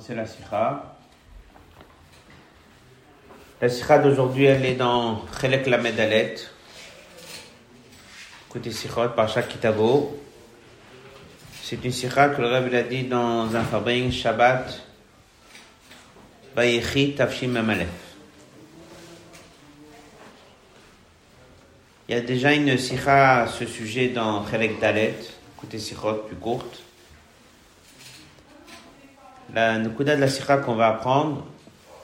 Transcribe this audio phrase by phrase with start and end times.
[0.00, 0.96] C'est la sikha.
[3.60, 6.36] La sikha d'aujourd'hui, elle est dans Chelek la Medalet.
[8.48, 10.18] Côté sikhot, par chaque kitabo.
[11.62, 14.80] C'est une sikha que le Rabbi a dit dans un fabrique Shabbat.
[16.56, 17.88] Vayechi Tafshim Mamalef.
[22.08, 25.14] Il y a déjà une sikha à ce sujet dans Chelek Dalet,
[25.58, 26.84] côté sikhot plus courte.
[29.52, 31.44] La Nukuda de la Sikha qu'on va apprendre,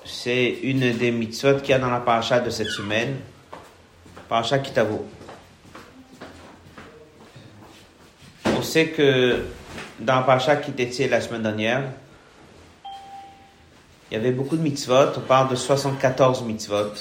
[0.04, 3.16] c'est une des mitzvot qu'il y a dans la paracha de cette semaine,
[4.28, 5.06] paracha Kitavo.
[8.46, 9.44] On sait que
[10.00, 11.84] dans la paracha qui était la semaine dernière,
[14.10, 16.94] il y avait beaucoup de mitzvot, on parle de 74 mitzvot.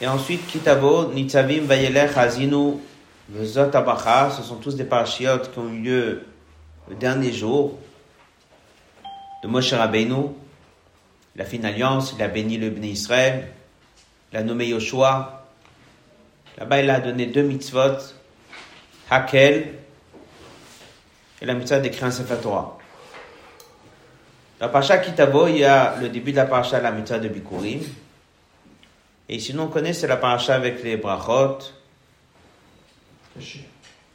[0.00, 2.78] Et ensuite, Kitavo, Nitzavim, Vayelech, Hazinu,
[3.28, 6.26] Vezot, Abacha, ce sont tous des parachiotes qui ont eu lieu
[6.90, 7.78] le dernier jour
[9.44, 10.34] de Moshe Rabbeinu.
[11.36, 13.48] Il a fait une alliance, il a béni le Bnei Israël,
[14.32, 15.46] il a nommé Yoshua.
[16.58, 17.96] Là-bas, il a donné deux mitzvot,
[19.08, 19.74] Hakel
[21.40, 22.76] et la mitzvah d'écrire un Sefer Torah.
[24.58, 27.28] Dans la Parasha Kitabo, il y a le début de la Parasha, la mitzvah de
[27.28, 27.82] Bikurim.
[29.28, 31.58] Et sinon, on connaît, c'est la Parasha avec les brachot.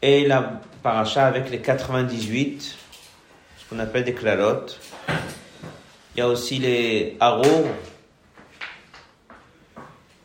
[0.01, 2.77] Et la paracha avec les 98,
[3.57, 4.79] ce qu'on appelle des clarotes.
[6.15, 7.65] Il y a aussi les haros.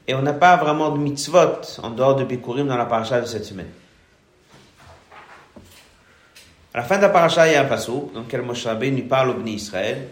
[0.07, 3.27] Et on n'a pas vraiment de mitzvot en dehors de Bikurim dans la paracha de
[3.27, 3.71] cette semaine.
[6.75, 9.09] À la fin de la paracha, il y a un passage dans lequel Moshe nous
[9.09, 10.09] parle au Bnei Israël.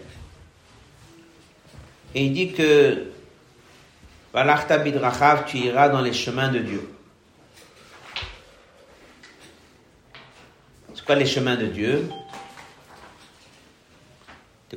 [2.15, 3.11] Et il dit que
[5.45, 6.89] tu iras dans les chemins de Dieu.
[11.09, 12.07] Quoi les chemins de Dieu?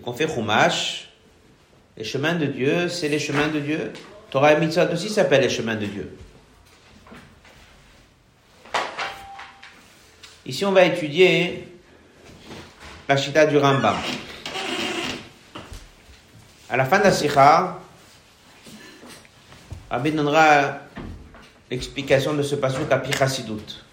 [0.02, 1.10] Qu'on Chumash,
[1.94, 3.92] les chemins de Dieu, c'est les chemins de Dieu?
[4.30, 6.16] Torah et Mitzvot aussi s'appellent les chemins de Dieu.
[10.46, 11.68] Ici, on va étudier
[13.10, 13.96] la Shita du Rambam.
[16.70, 17.78] À la fin de la Sikha,
[19.90, 20.78] Rabbi donnera
[21.70, 23.84] l'explication de ce passage à Pichasidut.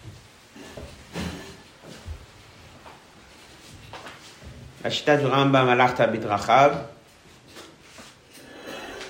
[4.90, 6.76] La Shita du Rambam Alachta Bidrachav.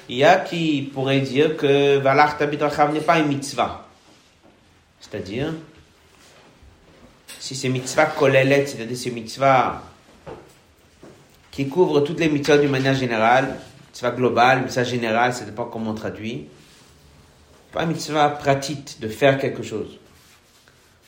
[0.10, 3.88] Il y a qui pourrait dire que Valachta Bidrachav n'est pas une mitzvah.
[5.00, 5.54] C'est-à-dire,
[7.40, 9.82] si c'est mitzvah kolelet, c'est-à-dire c'est mitzvah
[11.50, 13.56] qui couvre toutes les mitzvahs d'une manière générale,
[13.88, 16.50] mitzvah globale, mitzvah générale, ça dépend comment on traduit.
[17.72, 19.98] Pas mitzvah pratique de faire quelque chose.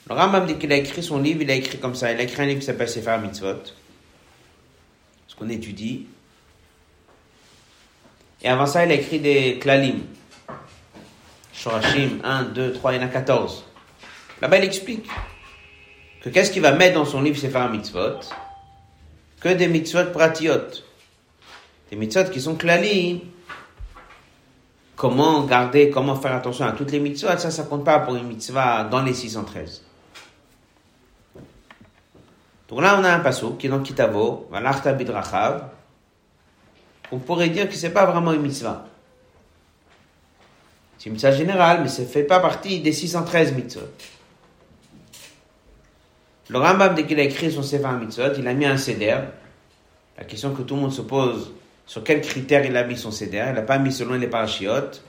[0.08, 2.14] Le Rambam dit qu'il a écrit son livre, il a écrit comme ça.
[2.14, 3.64] Il a écrit un livre qui s'appelle Sefer Mitzvot,
[5.41, 6.06] qu'on étudie.
[8.44, 10.02] Et avant ça, il a écrit des klalim.
[11.53, 13.66] Shorashim, 1, 2, 3, il y en a 14.
[14.41, 15.07] Là-bas, il explique
[16.22, 18.19] que qu'est-ce qu'il va mettre dans son livre Sefer Mitzvot
[19.40, 20.84] Que des mitzvot pratiot.
[21.90, 23.19] Des mitzvot qui sont klalim.
[24.96, 28.28] Comment garder, comment faire attention à toutes les mitzvot, ça, ça compte pas pour une
[28.28, 29.84] mitzvah dans les 613.
[32.72, 35.66] Donc là, on a un passo qui est dans Kitavo, Valachta Bidrachav.
[37.12, 38.86] On pourrait dire que c'est pas vraiment une mitzvah.
[40.98, 43.81] C'est une mitzvah générale, mais ça fait pas partie des 613 mitzvot.
[46.48, 49.20] Le Rambam, dès qu'il a écrit son Sefer Mitzvot, il a mis un seder.
[50.18, 51.54] La question que tout le monde se pose,
[51.86, 53.46] sur quels critères il a mis son seder?
[53.50, 55.02] Il n'a pas mis selon les parachiotes.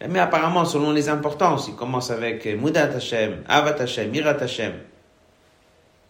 [0.00, 1.68] Il a mis apparemment selon les importances.
[1.68, 4.72] Il commence avec Mudat Hashem, Avat Hashem, Mirat Hashem.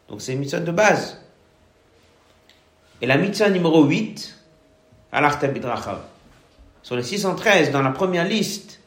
[0.09, 1.19] Donc c'est une mitzvah de base.
[3.01, 4.39] Et la mitzvah numéro 8,
[5.13, 6.01] Alachta Bidrachav.
[6.83, 8.81] Sur les 613, dans la première liste,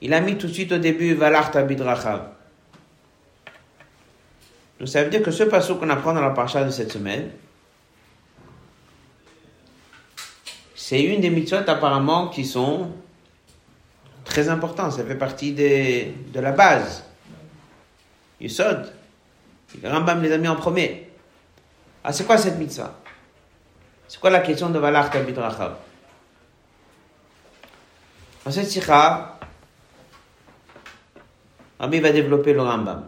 [0.00, 2.28] il a mis tout de suite au début Valachta Bidrachav.
[4.78, 7.30] Donc ça veut dire que ce passage qu'on apprend dans la paracha de cette semaine,
[10.74, 12.90] c'est une des mitzvot apparemment qui sont
[14.24, 14.92] très importantes.
[14.92, 17.04] Ça fait partie des, de la base.
[18.40, 18.92] Yusod.
[19.82, 21.10] Le Rambam les a mis en premier.
[22.02, 22.94] Ah, c'est quoi cette mitzvah?
[24.08, 25.76] C'est quoi la question de Valach Tabit Rachav
[28.44, 29.38] Dans cette sikha,
[31.78, 33.06] Rabbi va développer le Rambam.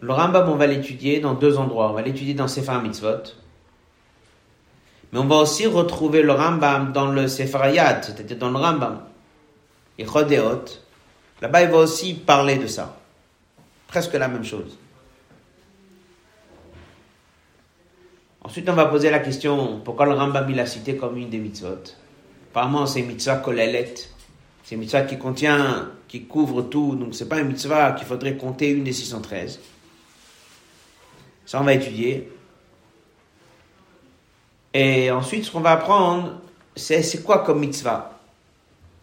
[0.00, 1.90] Le Rambam, on va l'étudier dans deux endroits.
[1.90, 3.22] On va l'étudier dans Sefer Mitzvot.
[5.12, 9.00] Mais on va aussi retrouver le Rambam dans le Sefer Hayat, c'est-à-dire dans le Rambam.
[9.96, 10.64] Et Chodeot.
[11.40, 12.96] Là-bas, il va aussi parler de ça.
[13.86, 14.76] Presque la même chose.
[18.44, 21.38] Ensuite, on va poser la question, pourquoi le Rambam il a cité comme une des
[21.38, 21.78] mitzvot?
[22.50, 23.94] Apparemment, c'est mitzvah kolelet.
[24.62, 26.94] C'est mitzvah qui contient, qui couvre tout.
[26.94, 29.60] Donc, c'est pas une mitzvah qu'il faudrait compter une des 613.
[31.46, 32.30] Ça, on va étudier.
[34.74, 36.40] Et ensuite, ce qu'on va apprendre,
[36.76, 38.18] c'est c'est quoi comme mitzvah?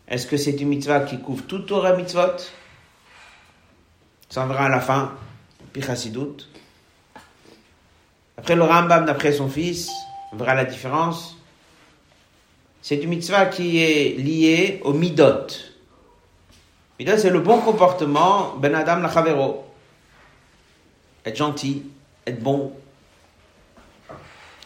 [0.08, 2.38] Est-ce que c'est une mitzvah qui couvre tout Torah mitzvot?
[4.30, 5.14] Ça, on verra à la fin.
[5.74, 5.82] Puis
[8.42, 9.92] Après le Rambam, d'après son fils,
[10.34, 11.38] on verra la différence.
[12.82, 15.46] C'est une mitzvah qui est liée au midot.
[17.00, 19.64] Midot, c'est le bon comportement, ben adam lachavero.
[21.24, 21.84] Être gentil,
[22.26, 22.74] être bon.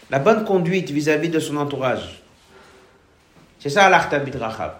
[0.09, 2.23] La bonne conduite vis-à-vis de son entourage.
[3.59, 4.77] C'est ça l'arta bidrachab.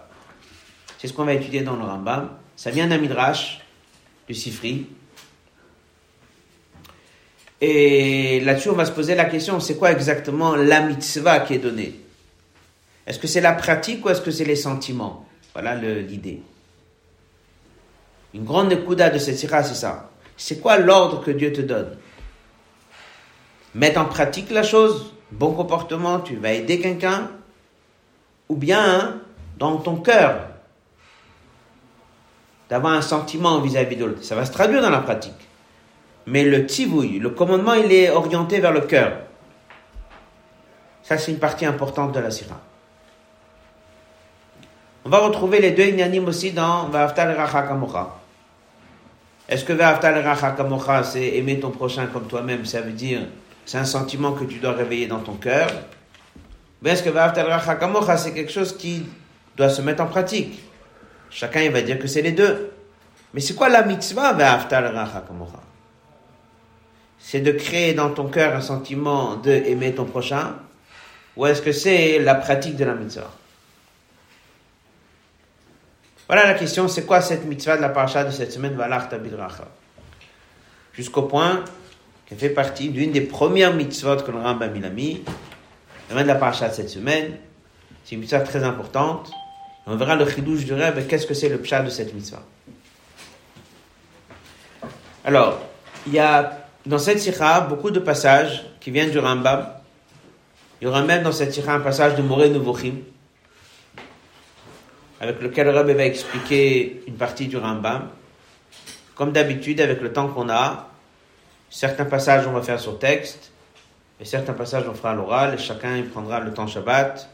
[1.00, 2.30] C'est ce qu'on va étudier dans le Rambam.
[2.56, 3.59] Ça vient d'un midrash,
[4.30, 4.88] du Sifri.
[7.61, 11.59] Et là-dessus, on va se poser la question, c'est quoi exactement la mitzvah qui est
[11.59, 11.99] donnée?
[13.07, 15.25] Est-ce que c'est la pratique ou est-ce que c'est les sentiments?
[15.53, 16.41] Voilà l'idée.
[18.33, 20.09] Une grande écouda de cette sira, c'est ça.
[20.35, 21.95] C'est quoi l'ordre que Dieu te donne?
[23.73, 27.31] Mettre en pratique la chose, bon comportement, tu vas aider quelqu'un,
[28.49, 29.21] ou bien
[29.57, 30.47] dans ton cœur,
[32.69, 34.23] d'avoir un sentiment vis-à-vis de l'autre.
[34.23, 35.33] Ça va se traduire dans la pratique.
[36.27, 39.13] Mais le tivouille, le commandement, il est orienté vers le cœur.
[41.04, 42.60] Ça, c'est une partie importante de la sira.
[45.06, 48.16] On va retrouver les deux inanimes aussi dans Va'aftal Racha Kamocha.
[49.48, 53.19] Est-ce que Va'aftal Racha Kamocha, c'est aimer ton prochain comme toi-même Ça veut dire,
[53.68, 55.69] c'est un sentiment que tu dois réveiller dans ton cœur?
[56.81, 59.06] Mais est-ce que Va'aftal Racha Kamocha, c'est quelque chose qui
[59.56, 60.63] doit se mettre en pratique?
[61.30, 62.72] Chacun, il va dire que c'est les deux.
[63.31, 65.60] Mais c'est quoi la mitzvah Va'aftal Racha Kamocha?
[67.19, 70.56] C'est de créer dans ton cœur un sentiment de aimer ton prochain
[71.35, 73.31] ou est-ce que c'est la pratique de la mitzvah?
[76.27, 78.75] Voilà la question, c'est quoi cette mitzvah de la paracha de cette semaine?
[78.75, 79.67] Bidracha
[80.94, 81.63] Jusqu'au point
[82.25, 85.23] qu'elle fait partie d'une des premières mitzvot que le Rambam a mis,
[86.13, 87.38] la de la paracha de cette semaine.
[88.03, 89.31] C'est une mitzvah très importante.
[89.85, 92.44] On verra le chidouche du rêve qu'est-ce que c'est le pshat de cette mitzvah?
[95.23, 95.59] Alors,
[96.07, 99.67] il y a dans cette sikha beaucoup de passages qui viennent du Rambam.
[100.79, 102.97] Il y aura même dans cette sikha un passage de Moré Nevuchim,
[105.19, 108.09] avec lequel le Rabbi va expliquer une partie du Rambam.
[109.15, 110.89] Comme d'habitude, avec le temps qu'on a,
[111.69, 113.51] certains passages on va faire sur texte,
[114.19, 117.29] et certains passages on fera à l'oral, et chacun il prendra le temps Shabbat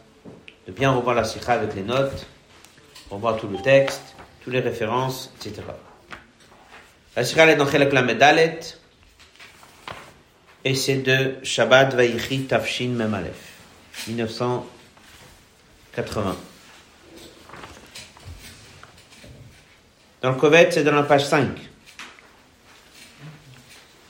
[0.68, 2.28] de bien revoir la sikha avec les notes,
[3.10, 5.64] revoir tout le texte, toutes les références, etc.
[7.16, 8.60] La sikha est dans Chelek Lamedalet,
[10.64, 11.98] et c'est de Shabbat
[12.48, 13.34] Tafshin Memalef,
[14.08, 16.38] 1980.
[20.22, 21.48] Dans le Kovet, c'est dans la page 5.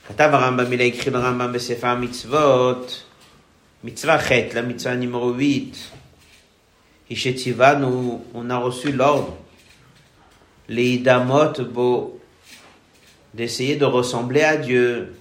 [0.08, 2.86] Katav Rambam, il a écrit le Rambam Sefer Mitzvot,
[3.82, 5.90] Mitzvah Chet, la mitzvah numéro 8.
[7.80, 9.38] nous, on a reçu l'ordre,
[10.68, 11.54] les Idamot,
[13.32, 15.14] d'essayer de ressembler à Dieu,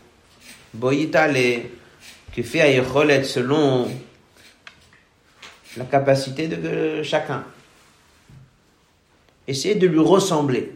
[0.74, 1.64] Boyitale,
[2.34, 3.90] qui fait Ayecholet selon
[5.78, 7.44] la capacité de chacun.
[9.48, 10.72] Essayez de lui ressembler.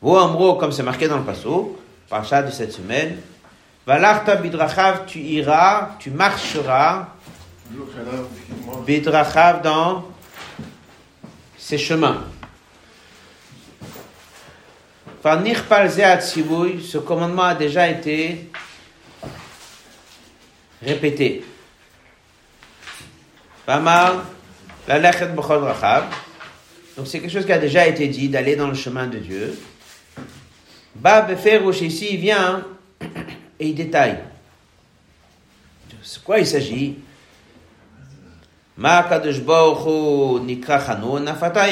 [0.00, 1.78] Vous, Amro, comme c'est marqué dans le passo,
[2.08, 3.18] parcha de cette semaine,
[3.86, 7.08] Valarta bidrachav, tu iras, tu marcheras,
[8.86, 10.04] bidrachav dans
[11.56, 12.24] ses chemins
[15.22, 18.50] ce commandement a déjà été
[20.82, 21.44] répété.
[26.96, 29.56] Donc c'est quelque chose qui a déjà été dit, d'aller dans le chemin de Dieu.
[30.96, 32.66] Bab Ferouch ici, vient
[33.60, 34.18] et il détaille.
[35.88, 36.96] De quoi il s'agit
[38.76, 39.38] Ma kadosh
[40.44, 41.68] nikra chanun, afata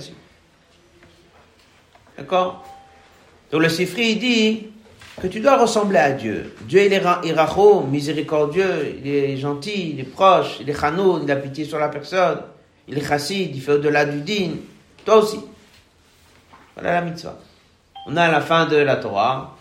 [0.00, 0.16] chanun.
[2.16, 2.64] D'accord
[3.52, 4.68] Donc le Sifri dit
[5.20, 6.54] que tu dois ressembler à Dieu.
[6.62, 11.30] Dieu il est iracho, miséricordieux, il est gentil, il est proche, il est chanoun, il
[11.30, 12.40] a pitié sur la personne,
[12.86, 14.52] il est chassid, il fait au-delà du din.
[15.04, 15.40] Toi aussi.
[16.74, 17.36] Voilà la mitzvah.
[18.06, 19.56] On a à la fin de la Torah,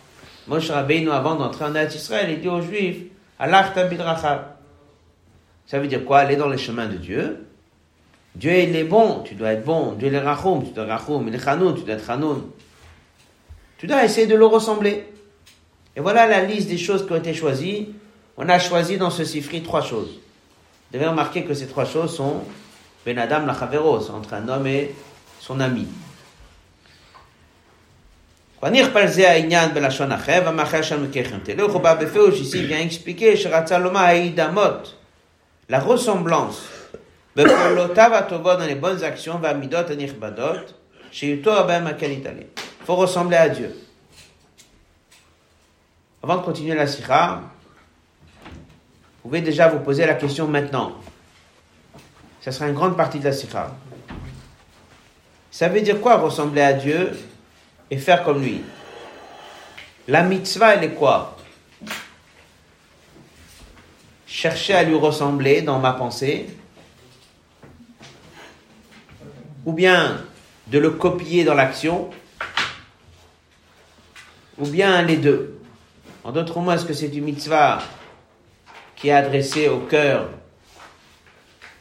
[0.48, 3.04] Moshe Rabbeinu, avant d'entrer en Israël, il dit aux Juifs,
[3.38, 4.57] Allah bidrachab.
[5.68, 6.20] Ça veut dire quoi?
[6.20, 7.46] Aller dans les chemins de Dieu.
[8.36, 9.94] Dieu il est bon, tu dois être bon.
[9.94, 11.28] Dieu il est rachoum, tu dois être rachoum.
[11.28, 12.44] Il est chanoun, tu dois être chanoun.
[13.78, 15.06] Tu dois essayer de le ressembler.
[15.96, 17.90] Et voilà la liste des choses qui ont été choisies.
[18.38, 20.12] On a choisi dans ce sifri trois choses.
[20.12, 22.44] Vous devez remarquer que ces trois choses sont
[23.06, 24.94] Ben Adam la entre un homme et
[25.40, 25.88] son ami.
[32.68, 33.36] Vient expliquer
[35.70, 36.64] la ressemblance
[37.36, 39.40] dans les bonnes actions
[41.22, 41.40] il
[42.86, 43.76] faut ressembler à Dieu.
[46.24, 47.42] Avant de continuer la sikha,
[48.44, 50.94] vous pouvez déjà vous poser la question maintenant.
[52.42, 53.76] Ça sera une grande partie de la sikha.
[55.52, 57.12] Ça veut dire quoi ressembler à Dieu
[57.92, 58.62] et faire comme lui?
[60.08, 61.37] La mitzvah, elle est quoi?
[64.28, 66.48] Chercher à lui ressembler dans ma pensée
[69.66, 70.24] ou bien
[70.68, 72.10] de le copier dans l'action,
[74.58, 75.60] ou bien les deux.
[76.24, 77.80] En d'autres mots, est-ce que c'est une mitzvah
[78.96, 80.30] qui est adressée au cœur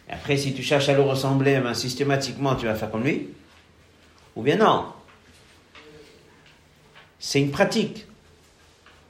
[0.08, 3.28] après, si tu cherches à le ressembler, ben, systématiquement, tu vas faire comme lui
[4.36, 4.86] Ou bien non
[7.18, 8.06] C'est une pratique.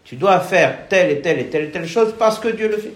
[0.04, 2.78] Tu dois faire telle et telle et telle et telle chose parce que Dieu le
[2.78, 2.94] fait.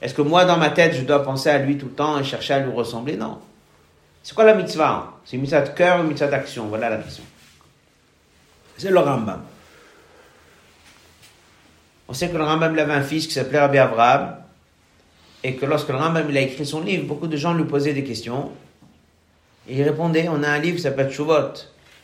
[0.00, 2.24] Est-ce que moi, dans ma tête, je dois penser à lui tout le temps et
[2.24, 3.16] chercher à lui ressembler?
[3.16, 3.38] Non.
[4.22, 5.14] C'est quoi la mitzvah?
[5.24, 6.66] C'est une mitzvah de cœur ou une mitzvah d'action?
[6.66, 7.24] Voilà la question.
[8.76, 9.42] C'est le Rambam.
[12.06, 14.36] On sait que le Rambam avait un fils qui s'appelait Rabbi Avraham,
[15.42, 17.92] et que lorsque le Rambam il a écrit son livre, beaucoup de gens lui posaient
[17.92, 18.52] des questions,
[19.68, 21.52] et il répondait, on a un livre qui s'appelle Shuvot,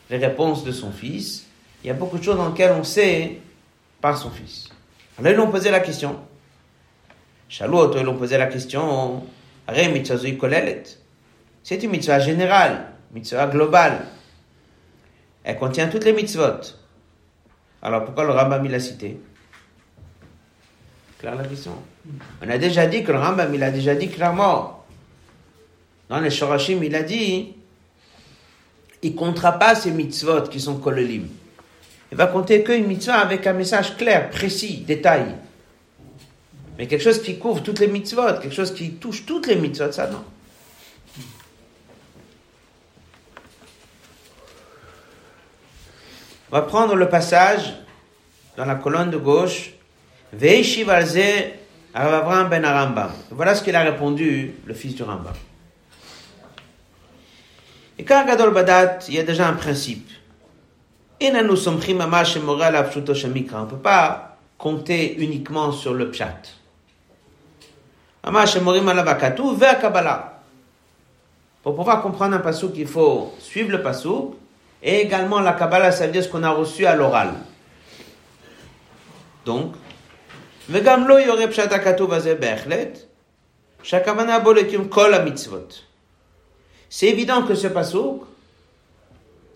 [0.09, 1.45] les réponses de son fils.
[1.83, 3.39] Il y a beaucoup de choses dans lesquelles on sait
[4.01, 4.69] par son fils.
[5.17, 6.19] Alors ils l'ont posé la question.
[7.47, 9.23] Shalot, ils l'ont posé la question.
[11.63, 14.05] C'est une mitzvah générale, mitzvah globale.
[15.43, 16.61] Elle contient toutes les mitzvot.
[17.81, 19.19] Alors pourquoi le Rambam il a cité?
[21.19, 21.71] Claire la question.
[22.43, 24.83] On a déjà dit que le Rambam il a déjà dit clairement.
[26.09, 27.53] Dans les Shorashim, il a dit
[29.01, 31.27] il comptera pas ces mitzvot qui sont kololim.
[32.11, 35.33] Il va compter qu'une mitzvah avec un message clair, précis, détaillé.
[36.77, 39.91] Mais quelque chose qui couvre toutes les mitzvot, quelque chose qui touche toutes les mitzvot,
[39.91, 40.23] ça non.
[46.51, 47.73] On va prendre le passage
[48.55, 49.71] dans la colonne de gauche.
[50.33, 50.63] Ben
[51.93, 53.11] Arambam.
[53.31, 55.33] Voilà ce qu'il a répondu, le fils du Rambam.
[57.97, 60.09] Et quand Gadol Badat, il y a déjà un principe.
[61.21, 61.41] On ne
[63.65, 66.41] peut pas compter uniquement sur le pshat.
[71.61, 74.35] Pour pouvoir comprendre un pasouk, il faut suivre le pasouk
[74.81, 77.33] et également la Kabbalah, ça veut dire ce qu'on a reçu à l'oral.
[79.45, 79.75] Donc,
[86.89, 88.23] c'est évident que ce pasouk,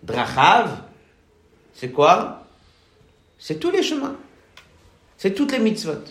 [0.02, 0.70] Drachav,
[1.74, 2.44] c'est quoi?
[3.38, 4.14] C'est tous les chemins.
[5.18, 6.04] C'est toutes les mitzvot.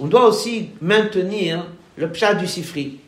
[0.00, 3.00] On doit aussi maintenir le pshat du sifri.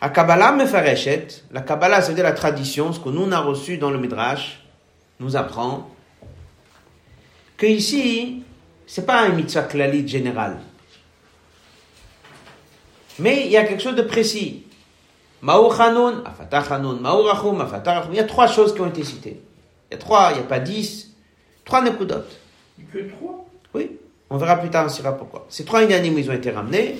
[0.00, 3.90] La Kabbalah mefareshet, la Kabbalah c'est-à-dire la tradition, ce que nous on a reçu dans
[3.90, 4.60] le Midrash,
[5.18, 5.90] nous apprend
[7.56, 8.44] que ici,
[8.86, 10.58] c'est pas un mitzvah klalit général.
[13.18, 14.67] Mais il y a quelque chose de précis.
[15.42, 18.12] Ma'ur chanun, afatah chanun, ma'ur rachum, afatah rachum.
[18.12, 19.40] Il y a trois choses qui ont été citées.
[19.90, 21.14] Il y a trois, il n'y a pas dix.
[21.64, 22.24] Trois nekudot.
[22.92, 23.46] Que trois?
[23.74, 23.98] Oui.
[24.30, 25.46] On verra plus tard, on saura pourquoi.
[25.48, 26.98] Ces trois inanimes, ils ont été ramenés.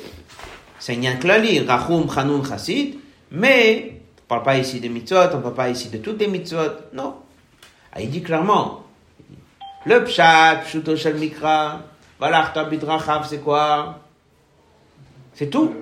[0.79, 2.99] C'est un klali, rachum, chanun, chassid.
[3.31, 6.21] Mais, on ne parle pas ici des mitzvot, on ne parle pas ici de toutes
[6.21, 6.71] les mitzvot.
[6.93, 7.17] Non.
[7.93, 8.85] Ah, il dit clairement,
[9.85, 11.81] le pshat, pshuto shel mikra,
[12.21, 13.99] valachta bidrachav, c'est quoi?
[15.35, 15.75] C'est tout.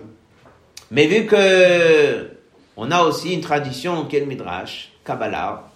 [0.91, 2.36] Mais vu que
[2.77, 5.69] on a aussi une tradition qui est le midrash, Kabbalah,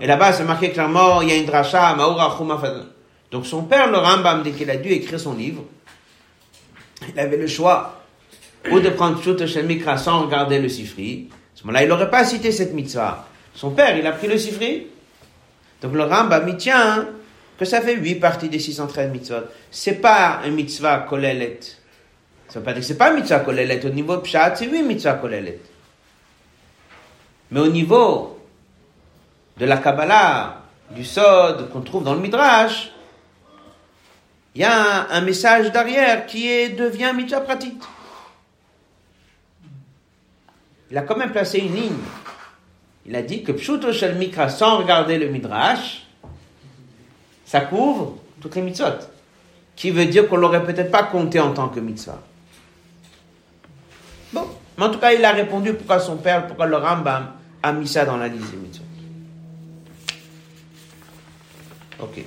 [0.00, 2.56] et là-bas c'est marqué clairement, il y a une dracha, maourachum,
[3.32, 5.64] donc son père, le Rambam, dès qu'il a dû écrire son livre,
[7.08, 8.02] il avait le choix
[8.70, 11.28] ou de prendre Pshut Shel Mikra sans regarder le Sifri.
[11.32, 13.26] À ce moment-là, il n'aurait pas cité cette mitzvah.
[13.54, 14.86] Son père, il a pris le Sifri.
[15.80, 17.08] Donc le Rambam, il tient
[17.58, 19.44] que ça fait huit parties des 613 mitzvot.
[19.70, 21.58] C'est pas un mitzvah kolelet.
[22.48, 23.84] Ça veut pas dire que c'est pas un mitzvah kolelet.
[23.86, 25.58] Au niveau pshat, c'est huit mitzvah kolelet.
[27.52, 28.40] Mais au niveau
[29.58, 32.90] de la Kabbalah, du Sod qu'on trouve dans le Midrash,
[34.54, 37.82] il y a un, message derrière qui devient mitzvah pratique.
[40.90, 41.98] Il a quand même placé une ligne.
[43.04, 46.06] Il a dit que Pshuto Shel Mikra, sans regarder le Midrash,
[47.44, 48.98] ça couvre toutes les mitzvot.
[49.76, 52.20] Qui veut dire qu'on l'aurait peut-être pas compté en tant que mitzvah.
[54.32, 54.48] Bon.
[54.78, 57.86] Mais en tout cas, il a répondu pourquoi son père, pourquoi le Rambam a mis
[57.86, 58.84] ça dans la liste des mitzvot.
[62.00, 62.24] Ok.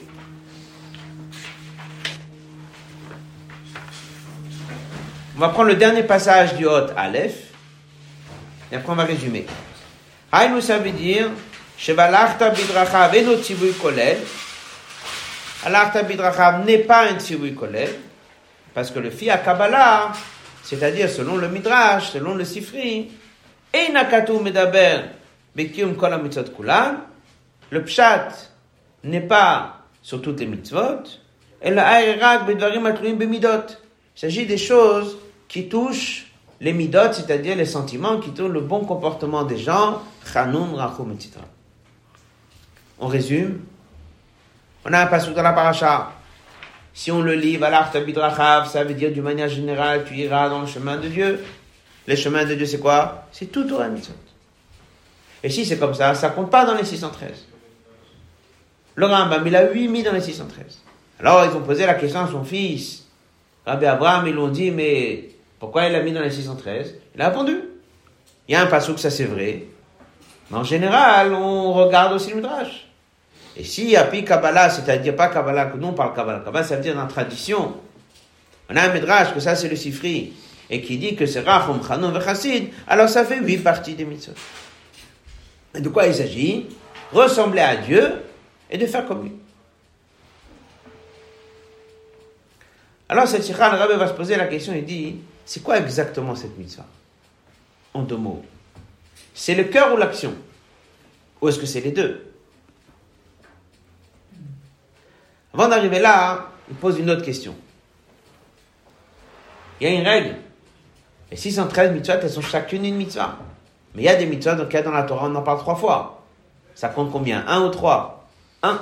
[5.36, 7.52] On va prendre le dernier passage du Hot Aleph.
[8.72, 9.46] Et après, on va résumer.
[10.32, 11.30] Haïnou, ça veut dire,
[11.78, 14.18] Shevalachta bidrachav eno tzivui kolel.
[15.66, 17.90] Alachta bidrachav n'est pas un tzivui kolel.
[18.74, 20.14] Parce que le fi à Kabbalah,
[20.64, 23.12] c'est-à-dire selon le Midrash, selon le Sifri,
[23.72, 25.15] Einakatu medaber
[25.56, 26.52] bekium kol mitzvot.
[27.72, 28.30] Le pshat
[29.04, 31.04] n'est pas sur toutes les mitzvot.
[31.62, 33.68] Et la bedvarim atluim bemidot.
[34.16, 36.32] Il s'agit des choses qui touchent
[36.62, 41.32] les midot, c'est-à-dire les sentiments, qui touchent le bon comportement des gens, chanun, rachum, etc.
[43.00, 43.62] On résume.
[44.86, 46.12] On a un passage dans la paracha.
[46.94, 50.68] Si on le lit, bidrachav, ça veut dire d'une manière générale, tu iras dans le
[50.68, 51.44] chemin de Dieu.
[52.08, 53.26] Le chemin de Dieu, c'est quoi?
[53.32, 54.14] C'est tout Torah mitzvot.
[55.46, 57.30] Et si c'est comme ça, ça compte pas dans les 613.
[58.96, 60.82] Le Rambam, il a 8000 dans les 613.
[61.20, 63.04] Alors, ils ont posé la question à son fils.
[63.64, 67.30] Rabbi Abraham, ils l'ont dit, mais pourquoi il l'a mis dans les 613 Il a
[67.30, 67.60] répondu.
[68.48, 69.66] Il y a un que ça c'est vrai.
[70.50, 72.88] Mais en général, on regarde aussi le Midrash.
[73.56, 76.64] Et s'il y a puis Kabbalah, c'est-à-dire pas Kabbalah, que nous on parle Kabbalah, Kabbalah
[76.64, 77.76] ça veut dire dans tradition.
[78.68, 80.34] On a un Midrash que ça c'est le Sifri,
[80.72, 84.34] et qui dit que c'est Rachum, Chanon, Vechassid, alors ça fait huit parties des mitzvot.
[85.76, 86.68] Et de quoi il s'agit
[87.12, 88.24] Ressembler à Dieu
[88.70, 89.32] et de faire comme lui.
[93.08, 96.36] Alors cette sikha, le Rabbi va se poser la question, il dit, c'est quoi exactement
[96.36, 96.86] cette mitzvah?
[97.94, 98.44] En deux mots.
[99.34, 100.34] C'est le cœur ou l'action?
[101.42, 102.26] Ou est-ce que c'est les deux?
[105.54, 107.56] Avant d'arriver là, il pose une autre question.
[109.80, 110.36] Il y a une règle.
[111.30, 113.38] Les 613 mitzvahs, elles sont chacune une mitzvah.
[113.96, 116.22] Mais il y a des mitzvahs dans, dans la Torah, on en parle trois fois.
[116.76, 117.46] Ça compte combien?
[117.48, 118.28] Un ou trois?
[118.62, 118.80] Un.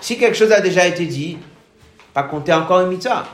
[0.00, 1.38] Si quelque chose a déjà été dit,
[2.12, 3.24] pas compter encore une mitzvah.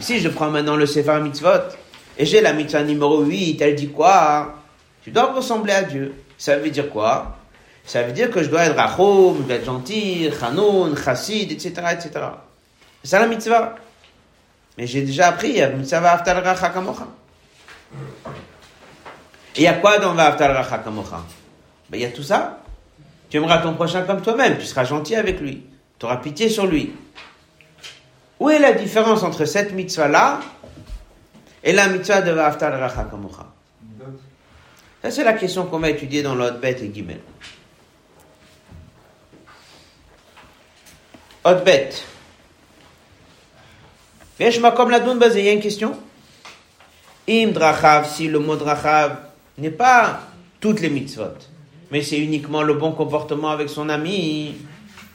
[0.00, 1.76] Si je prends maintenant le Sefer Mitzvot,
[2.16, 4.54] et j'ai la mitzvah numéro 8, elle dit quoi?
[5.02, 6.14] Tu dois ressembler à Dieu.
[6.38, 7.36] Ça veut dire quoi?
[7.84, 11.72] Ça veut dire que je dois être rachom, je dois être gentil, chanoun, chassid, etc.,
[11.92, 12.10] etc.
[13.02, 13.74] C'est la mitzvah.
[14.78, 16.72] Mais j'ai déjà appris, la mitzvah aftal racha.
[19.56, 21.22] Et il y a quoi dans aftal racha kamocha
[21.88, 22.58] ben, Il y a tout ça.
[23.30, 25.64] Tu aimeras ton prochain comme toi-même, tu seras gentil avec lui,
[25.98, 26.92] tu auras pitié sur lui.
[28.38, 30.40] Où est la différence entre cette mitzvah-là
[31.62, 33.46] et la mitzvah de Vaftar Racha Kamocha
[35.02, 37.20] Ça, c'est la question qu'on va étudier dans l'autre bête et Gimel.
[41.44, 42.04] Autre bête.
[44.76, 45.96] comme la il y a une question.
[47.28, 49.16] Im drachav, si le mot drachav
[49.58, 50.20] n'est pas
[50.60, 51.36] toutes les mitzvot,
[51.90, 54.56] mais c'est uniquement le bon comportement avec son ami,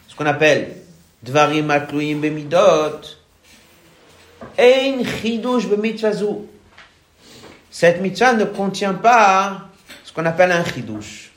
[0.08, 0.76] ce qu'on appelle
[1.22, 3.18] Dvarim atluim bemidot.
[4.58, 6.48] Ein chidush bemitzvazou.
[7.70, 9.68] Cette mitzvah ne contient pas
[10.04, 11.32] ce qu'on appelle un chidush.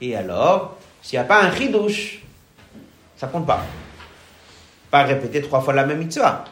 [0.00, 2.22] Et alors, s'il n'y a pas un chidush,
[3.16, 3.64] ça compte pas.
[4.90, 6.44] Pas répéter trois fois la même mitzvah.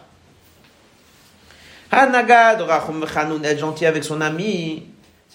[1.93, 4.87] Hanagad, Rachum Chanoun, être gentil avec son ami,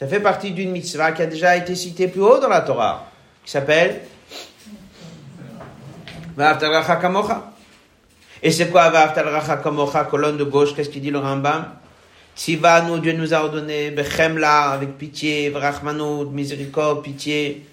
[0.02, 3.06] ça fait partie d'une mitzvah qui a déjà été citée plus haut dans la Torah,
[3.46, 4.02] qui s'appelle
[8.42, 8.92] et c'est quoi
[9.64, 11.66] Kamocha, colonne de gauche, qu'est-ce qu'il dit le Rambam?
[12.88, 17.64] Nous, Dieu nous a ordonné, Bechemla, avec pitié, Vrachmanout, miséricorde, pitié,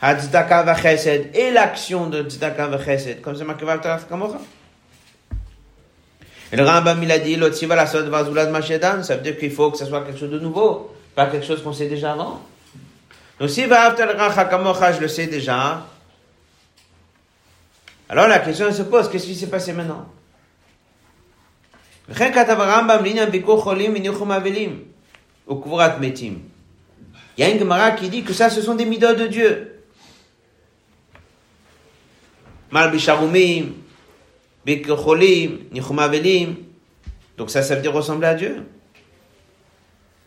[0.00, 3.64] Hadzdaka Vachesed, et l'action de Tzedaka Vachesed, comme c'est marqué
[4.08, 4.38] Kamocha?
[6.50, 9.52] Et le Rambam, il a dit, Lotsiva la Sod Vazulad Mashedan, ça veut dire qu'il
[9.52, 12.42] faut que ce soit quelque chose de nouveau, pas quelque chose qu'on sait déjà avant?
[13.40, 15.86] Donc si je le sais déjà,
[18.08, 20.06] alors la question se pose, qu'est-ce qui s'est passé maintenant?
[22.08, 22.16] Il
[27.38, 29.82] y a une Gemara qui dit que ça, ce sont des midot de Dieu.
[37.36, 38.64] Donc ça, ça veut dire ressembler à Dieu?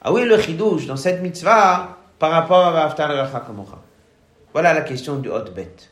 [0.01, 3.79] Ah oui, le chidouche dans cette mitzvah par rapport à Vaftar Kamocha.
[4.53, 5.89] Voilà la question du hot bête.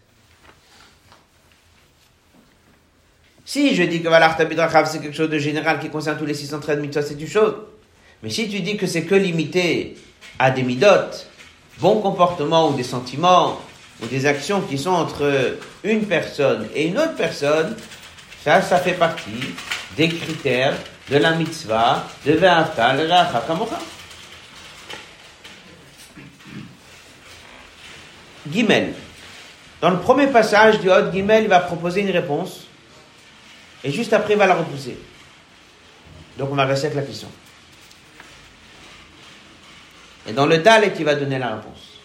[3.43, 6.33] Si je dis que Valarta Bidrachav c'est quelque chose de général qui concerne tous les
[6.33, 7.55] 613 mitzvot, c'est une chose.
[8.23, 9.97] Mais si tu dis que c'est que limité
[10.39, 11.27] à des midotes,
[11.79, 13.59] bons comportements ou des sentiments
[14.01, 17.75] ou des actions qui sont entre une personne et une autre personne,
[18.43, 19.53] ça, ça fait partie
[19.97, 20.75] des critères
[21.09, 23.07] de la mitzvah de Ve'afta le
[23.47, 23.79] Kamocha.
[28.51, 28.93] Gimel.
[29.81, 32.65] Dans le premier passage du Hot Gimel, il va proposer une réponse.
[33.83, 34.97] Et juste après, il va la repousser.
[36.37, 37.29] Donc on va rester avec la question.
[40.27, 41.99] Et dans le Dalet, il va donner la réponse.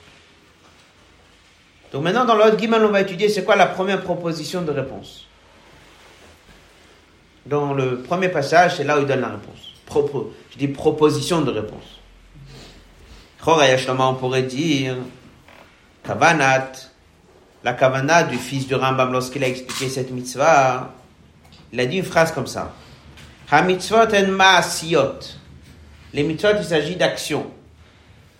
[1.92, 4.70] Donc maintenant, dans le Hot Gimel, on va étudier c'est quoi la première proposition de
[4.70, 5.26] réponse.
[7.46, 10.30] Dans le premier passage, c'est là où il donne la réponse.
[10.50, 11.98] je dis proposition de réponse.
[13.44, 14.96] on pourrait dire
[16.04, 16.72] Kavanat,
[17.64, 20.94] la Kavanat du fils du Rambam lorsqu'il a expliqué cette mitzvah,
[21.72, 22.72] il a dit une phrase comme ça.
[23.50, 25.18] Ha mitzvot en ma'asiyot.
[26.12, 27.46] Les mitzvot, il s'agit d'action.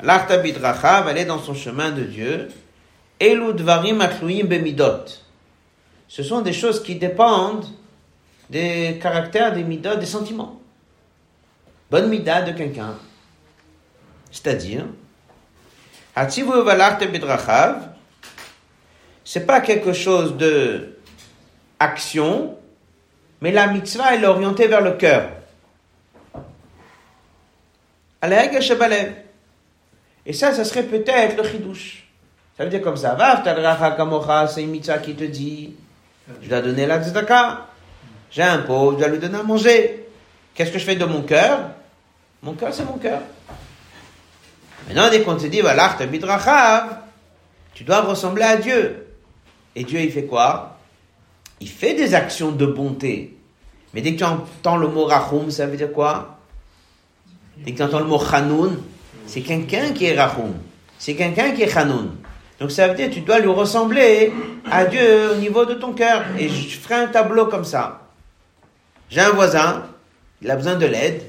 [0.00, 2.48] L'arta bidrachav, est dans son chemin de Dieu.
[3.20, 5.04] Elu dvarim atluim bemidot.
[6.08, 7.66] Ce sont des choses qui dépendent
[8.52, 10.60] des caractères, des midot, des sentiments.
[11.90, 12.94] Bonne mida de quelqu'un.
[14.30, 14.84] C'est-à-dire,
[19.24, 20.98] c'est pas quelque chose de
[21.80, 22.58] action,
[23.40, 25.30] mais la mitzvah est orientée vers le cœur.
[30.26, 32.06] Et ça, ça serait peut-être le chidouche.
[32.58, 33.16] Ça veut dire comme ça.
[34.48, 35.74] C'est une mitzvah qui te dit,
[36.42, 37.68] je dois donner la tzedaka.
[38.32, 40.08] J'ai un pauvre, je dois lui donner à manger.
[40.54, 41.70] Qu'est-ce que je fais de mon cœur?
[42.42, 43.20] Mon cœur, c'est mon cœur.
[44.88, 45.96] Maintenant, dès qu'on te dit, voilà,
[47.74, 49.06] tu dois ressembler à Dieu.
[49.76, 50.78] Et Dieu, il fait quoi?
[51.60, 53.36] Il fait des actions de bonté.
[53.94, 56.38] Mais dès que tu entends le mot rachum, ça veut dire quoi?
[57.58, 58.82] Dès que tu entends le mot chanoun,
[59.26, 60.54] c'est quelqu'un qui est rachum.
[60.98, 62.16] C'est quelqu'un qui est chanoun.
[62.58, 64.32] Donc ça veut dire que tu dois lui ressembler
[64.70, 66.24] à Dieu au niveau de ton cœur.
[66.38, 68.01] Et je ferai un tableau comme ça.
[69.12, 69.82] J'ai un voisin,
[70.40, 71.20] il a besoin de l'aide.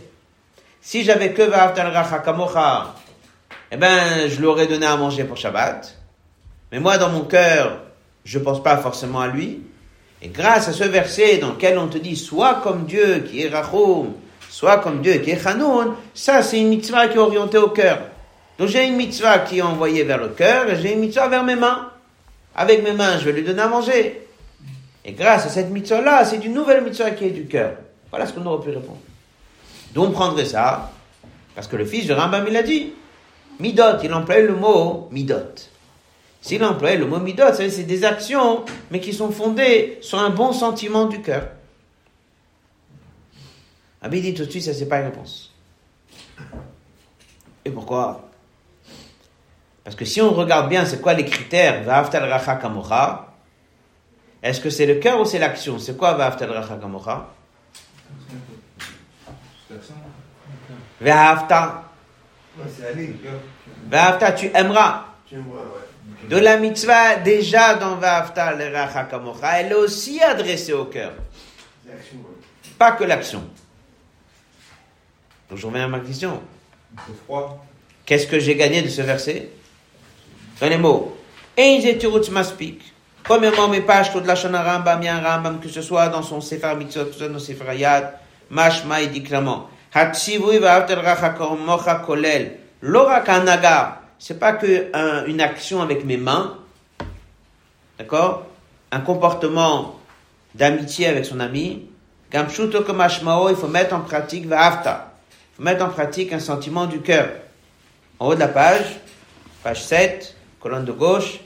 [0.80, 2.96] Si j'avais que Va'aftal Racha Kamocha,
[3.70, 5.94] eh ben, je lui aurais donné à manger pour Shabbat.
[6.72, 7.80] Mais moi, dans mon cœur,
[8.24, 9.64] je pense pas forcément à lui.
[10.22, 13.50] Et grâce à ce verset dans lequel on te dit, soit comme Dieu qui est
[13.50, 14.14] Rachum,
[14.50, 18.00] soit comme Dieu qui est Chanoun, ça, c'est une mitzvah qui est orientée au cœur.
[18.60, 21.44] Donc j'ai une mitzvah qui est envoyée vers le cœur et j'ai une mitzvah vers
[21.44, 21.90] mes mains.
[22.56, 24.26] Avec mes mains, je vais lui donner à manger.
[25.06, 27.76] Et grâce à cette mitzvah-là, c'est une nouvelle mitzvah qui est du cœur.
[28.10, 29.00] Voilà ce qu'on aurait pu répondre.
[29.94, 30.92] D'où on prendrait ça?
[31.56, 32.94] Parce que le fils de Rambam, il a dit.
[33.60, 35.56] Midot, il emploie le mot midot.
[36.42, 40.54] S'il emploie le mot midot, c'est des actions, mais qui sont fondées sur un bon
[40.54, 41.50] sentiment du cœur.
[44.02, 45.54] Abi dit tout de suite, ça c'est pas une réponse.
[47.64, 48.30] Et pourquoi?
[49.84, 51.86] Parce que si on regarde bien, c'est quoi les critères?
[51.86, 53.33] Racha kamocha?
[54.44, 55.80] Est-ce que c'est le cœur ou c'est l'action?
[55.80, 57.30] C'est quoi va'aftal racha kamocha
[61.02, 61.84] Va'afta
[63.90, 65.06] Va'afta, tu aimeras.
[66.30, 71.14] De la mitzvah, déjà dans Va'afta, le Racha Kamocha, elle est aussi adressée au cœur.
[72.78, 73.44] Pas que l'action.
[75.50, 76.42] Donc je reviens à ma question.
[78.06, 79.50] Qu'est-ce que j'ai gagné de ce verset?
[80.62, 81.18] Dans les mots.
[82.32, 82.93] maspik.
[83.24, 86.76] Premièrement, mes pages, toute la Shana Rambam, un Rambam, que ce soit dans son Sefer
[86.76, 88.14] Mitzvot, que ce soit dans Sefer Yad,
[88.50, 89.70] Mashma, il dit clairement.
[89.94, 92.58] Hatsivui Va'afta Racha Kamocha Kolel.
[92.82, 94.92] L'orakanaga, c'est pas que
[95.28, 96.58] une action avec mes mains,
[97.98, 98.46] d'accord?
[98.92, 100.00] Un comportement
[100.54, 101.88] d'amitié avec son ami.
[102.32, 105.14] Gamshuto kamashmao, il faut mettre en pratique va'afta.
[105.32, 107.30] Il faut mettre en pratique un sentiment du cœur.
[108.20, 109.00] En haut de la page,
[109.64, 111.40] page 7, colonne de gauche.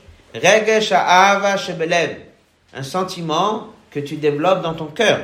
[2.74, 5.20] Un sentiment que tu développes dans ton cœur.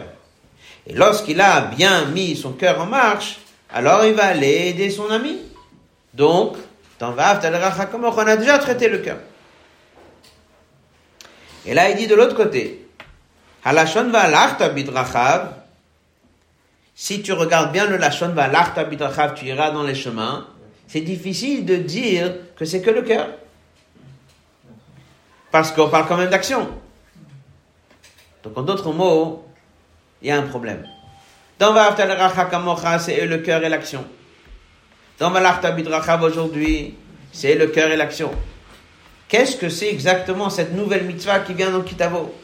[0.86, 3.38] Et lorsqu'il a bien mis son cœur en marche,
[3.72, 5.38] alors il va aller aider son ami.
[6.14, 6.56] Donc,
[6.98, 9.18] dans on a déjà traité le cœur.
[11.66, 12.86] Et là, il dit de l'autre côté,
[13.64, 14.12] Halashon
[14.74, 15.54] bidrachav,
[16.94, 18.34] si tu regardes bien le Lashon
[18.88, 20.46] bidrachav, tu iras dans les chemins,
[20.86, 23.28] c'est difficile de dire que c'est que le cœur.
[25.54, 26.68] Parce qu'on parle quand même d'action.
[28.42, 29.46] Donc, en d'autres mots,
[30.20, 30.84] il y a un problème.
[31.60, 31.72] Dans
[32.98, 34.04] c'est le cœur et l'action.
[35.20, 36.96] Dans Bidrachav aujourd'hui,
[37.30, 38.32] c'est le cœur et l'action.
[39.28, 42.34] Qu'est-ce que c'est exactement cette nouvelle mitzvah qui vient dans Kitavo?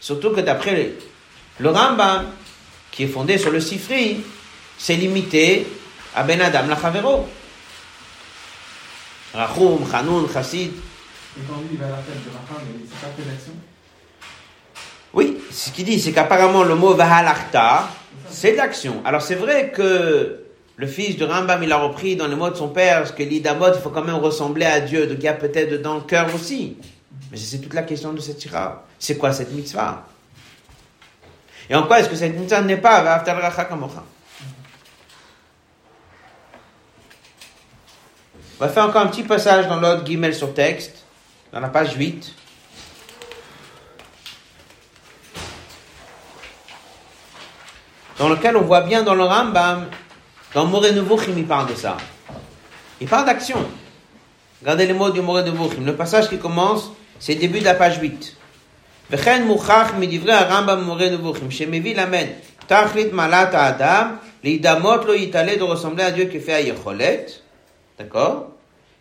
[0.00, 0.92] Surtout que d'après
[1.60, 2.26] le Rambam,
[2.90, 4.20] qui est fondé sur le Sifri,
[4.76, 5.66] c'est limité
[6.14, 7.26] à Ben Adam la Chavero.
[9.34, 10.70] Rachum, Chanoun, Chassid.
[11.36, 13.52] Et quand lui, il va à la fête de Racham, c'est pas que l'action
[15.12, 17.88] Oui, ce qu'il dit, c'est qu'apparemment le mot Vahalachta,
[18.30, 19.02] c'est de l'action.
[19.04, 20.44] Alors c'est vrai que
[20.76, 23.22] le fils de Rambam, il a repris dans les mots de son père, parce que
[23.22, 26.02] l'idamot, il faut quand même ressembler à Dieu, donc il y a peut-être dans le
[26.02, 26.76] cœur aussi.
[27.30, 28.84] Mais c'est toute la question de cette tira.
[28.98, 30.06] C'est quoi cette mitzvah?
[31.68, 34.04] Et en quoi est-ce que cette mitzvah n'est pas Va'aftal racha kamocha?
[38.53, 41.05] On va faire encore un petit passage dans l'autre guillemets sur texte,
[41.53, 42.33] dans la page 8.
[48.17, 49.87] Dans lequel on voit bien dans le Rambam,
[50.53, 51.97] dans Moré Nevuchim, il parle de ça.
[52.99, 53.65] Il parle d'action.
[54.61, 55.85] Regardez les mots du Moré Nevuchim.
[55.85, 58.35] Le passage qui commence, c'est le début de la page 8.
[59.11, 62.25] וכן מוכח מדברי הרמב"ם מורה נבוכים, שמביא למד
[62.67, 67.31] תכלית מעלת האדם, להידמות לו יתעלה de ressembler à Dieu qui fait היכולת,
[67.98, 68.50] D'accord?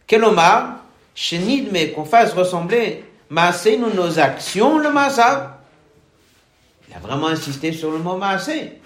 [0.07, 0.83] Kelomar,
[1.15, 5.59] chenid, mais qu'on fasse ressembler nous nos actions, le masa.
[6.87, 8.79] Il a vraiment insisté sur le mot maasé.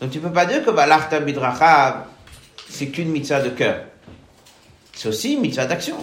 [0.00, 2.04] Donc tu ne peux pas dire que l'arta bidrachav,
[2.68, 3.84] c'est qu'une mitzvah de cœur.
[4.92, 5.96] C'est aussi une mitzvah d'action.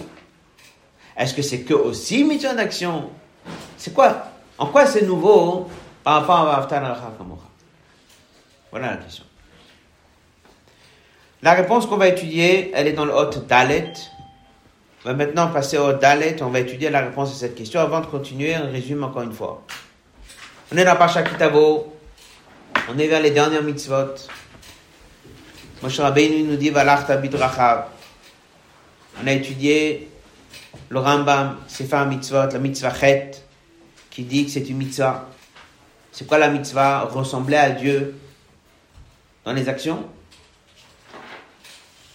[1.16, 3.10] Est-ce que c'est que aussi une mitzvah d'action?
[3.76, 4.30] C'est quoi?
[4.58, 5.68] En quoi c'est nouveau?
[6.02, 6.96] Par rapport à Haftan al
[8.70, 9.24] Voilà la question.
[11.44, 13.92] La réponse qu'on va étudier, elle est dans le Hot Dalet.
[15.04, 16.42] On va maintenant passer au Dalet.
[16.42, 17.80] On va étudier la réponse à cette question.
[17.80, 19.62] Avant de continuer, on résume encore une fois.
[20.72, 21.92] On est dans Pacha Kitavo.
[22.88, 24.14] On est vers les dernières mitzvot.
[25.82, 27.88] Moshe Rabbeinu nous dit Valachta bidrachav.
[29.22, 30.08] On a étudié
[30.88, 33.32] le Rambam, Sefer Mitzvot, la mitzvah chet,
[34.08, 35.28] qui dit que c'est une mitzvah.
[36.10, 37.02] C'est quoi la mitzvah?
[37.02, 38.14] Ressembler à Dieu
[39.44, 40.08] dans les actions?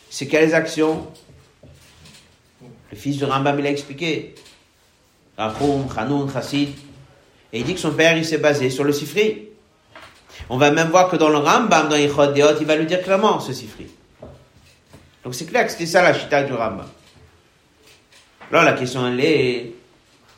[0.09, 1.07] C'est quelles actions
[2.91, 4.35] Le fils de Rambam, il a expliqué.
[5.37, 6.69] Rachum, Chanoun, Chassid.
[7.53, 9.49] Et il dit que son père, il s'est basé sur le Sifri.
[10.49, 13.01] On va même voir que dans le Rambam, dans Yichot Deot, il va lui dire
[13.01, 13.87] clairement ce Sifri.
[15.23, 16.87] Donc c'est clair que c'était ça la chita du Rambam.
[18.51, 19.73] Alors la question elle est,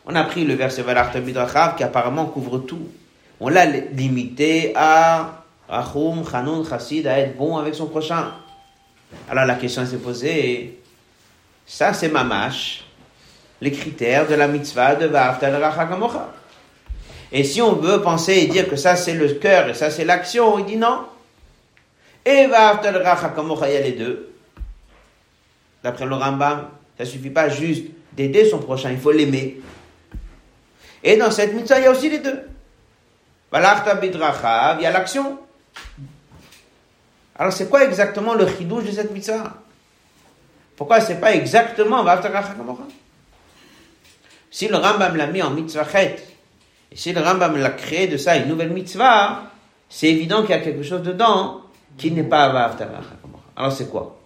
[0.06, 2.90] on a pris le verset Valarta Bidrachav qui apparemment couvre tout.
[3.40, 8.34] On l'a limité à Rachum, Chanoun, Chassid, à être bon avec son prochain.
[9.30, 10.80] Alors la question s'est posée,
[11.66, 12.84] ça c'est mamash,
[13.62, 16.34] les critères de la mitzvah de Va'aftal Rachagamocha.
[17.32, 20.06] Et si on veut penser et dire que ça c'est le cœur et ça c'est
[20.06, 21.06] l'action, il dit non.
[22.26, 24.34] Et Va'aftal Rachagamocha, il y a les deux.
[25.84, 29.62] D'après le Rambam, ça suffit pas juste d'aider son prochain, il faut l'aimer.
[31.04, 32.40] Et dans cette mitzvah, il y a aussi les deux.
[33.52, 35.40] Valachta bidrachav, il y a l'action.
[37.38, 39.54] Alors c'est quoi exactement le chidouche de cette mitzvah?
[40.76, 42.04] Pourquoi c'est pas exactement
[44.50, 46.18] Si le Rambam l'a mis en mitzvah chet,
[46.92, 49.44] et si le Rambam l'a créé de ça une nouvelle mitzvah,
[49.90, 51.62] c'est évident qu'il y a quelque chose dedans
[51.98, 52.74] qui n'est pas
[53.56, 54.18] Alors c'est quoi?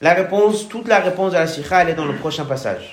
[0.00, 2.90] La réponse, toute la réponse de la sikha, elle est dans le prochain passage.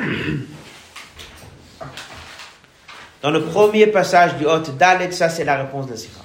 [3.22, 6.22] Dans le premier passage du Hot Dalet, ça c'est la réponse de la sikha.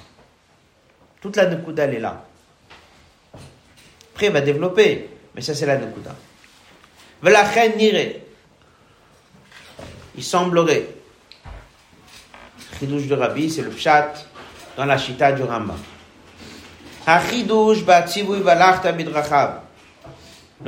[1.25, 2.23] Toute la Nekuda, elle est là.
[4.13, 6.15] Après, il va développer, mais ça c'est la Nekuda.
[7.23, 8.17] Velachen nire.
[10.15, 10.85] Il semblerait.
[12.77, 14.13] Chidouche de Rabbi, c'est le pshat
[14.77, 15.79] dans la chita du Rambam.
[17.07, 17.19] Le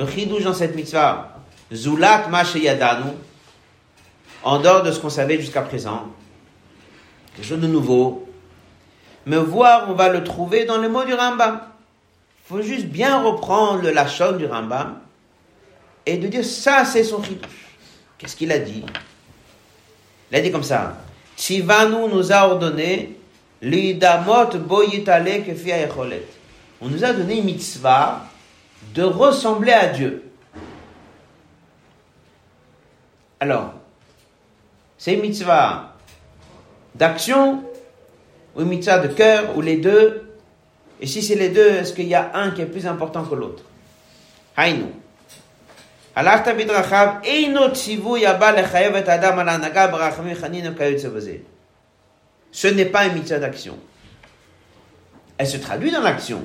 [0.10, 1.38] chidouche dans cette mitzvah,
[1.72, 3.12] zulat ma yadanu,
[4.42, 6.08] en dehors de ce qu'on savait jusqu'à présent,
[7.36, 8.27] quelque chose de nouveau,
[9.28, 11.60] mais voir, on va le trouver dans les mots du Rambam.
[11.60, 15.00] Il faut juste bien reprendre le lachon du Rambam
[16.06, 17.76] et de dire ça, c'est son chidouche.
[18.18, 18.86] Qu'est-ce qu'il a dit?
[20.32, 20.96] Il a dit comme ça
[21.36, 23.18] Tzivanu nous a ordonné
[23.62, 25.74] l'idamot boyitale kefi
[26.80, 28.22] On nous a donné une mitzvah
[28.94, 30.24] de ressembler à Dieu.
[33.42, 33.74] Alors,
[34.98, 35.96] c'est une mitzvah
[36.96, 37.67] d'action
[38.57, 40.33] ou une mitzvah de cœur ou les deux
[41.03, 43.35] Et si c'est les deux, est-ce qu'il y a un qui est plus important que
[43.35, 43.65] l'autre
[44.57, 44.93] Haïnou.
[46.15, 51.37] הלכת בדרכיו, אינו ציווי הבא לחייב את האדם על ההנהגה ברחמים חנין וכיוצא בזה.
[52.53, 53.79] Ce n'est pas une mitzvah d'action.
[55.39, 56.43] Elle se traduit dans l'action.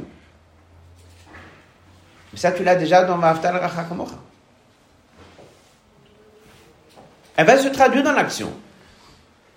[2.31, 4.15] Mais ça, tu l'as déjà dans Vaftal Racha Kamocha.
[7.35, 8.51] Elle va se traduire dans l'action.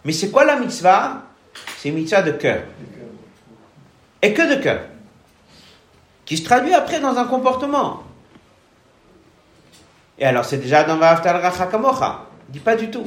[0.05, 1.23] Mais c'est quoi la mitzvah
[1.78, 2.64] C'est mitzvah de cœur.
[4.22, 4.82] Et que de cœur.
[6.26, 8.04] Qui se traduit après dans un comportement.
[10.18, 12.26] Et alors, c'est déjà dans Vaftal Racha Kamocha.
[12.50, 13.06] Il dit pas du tout.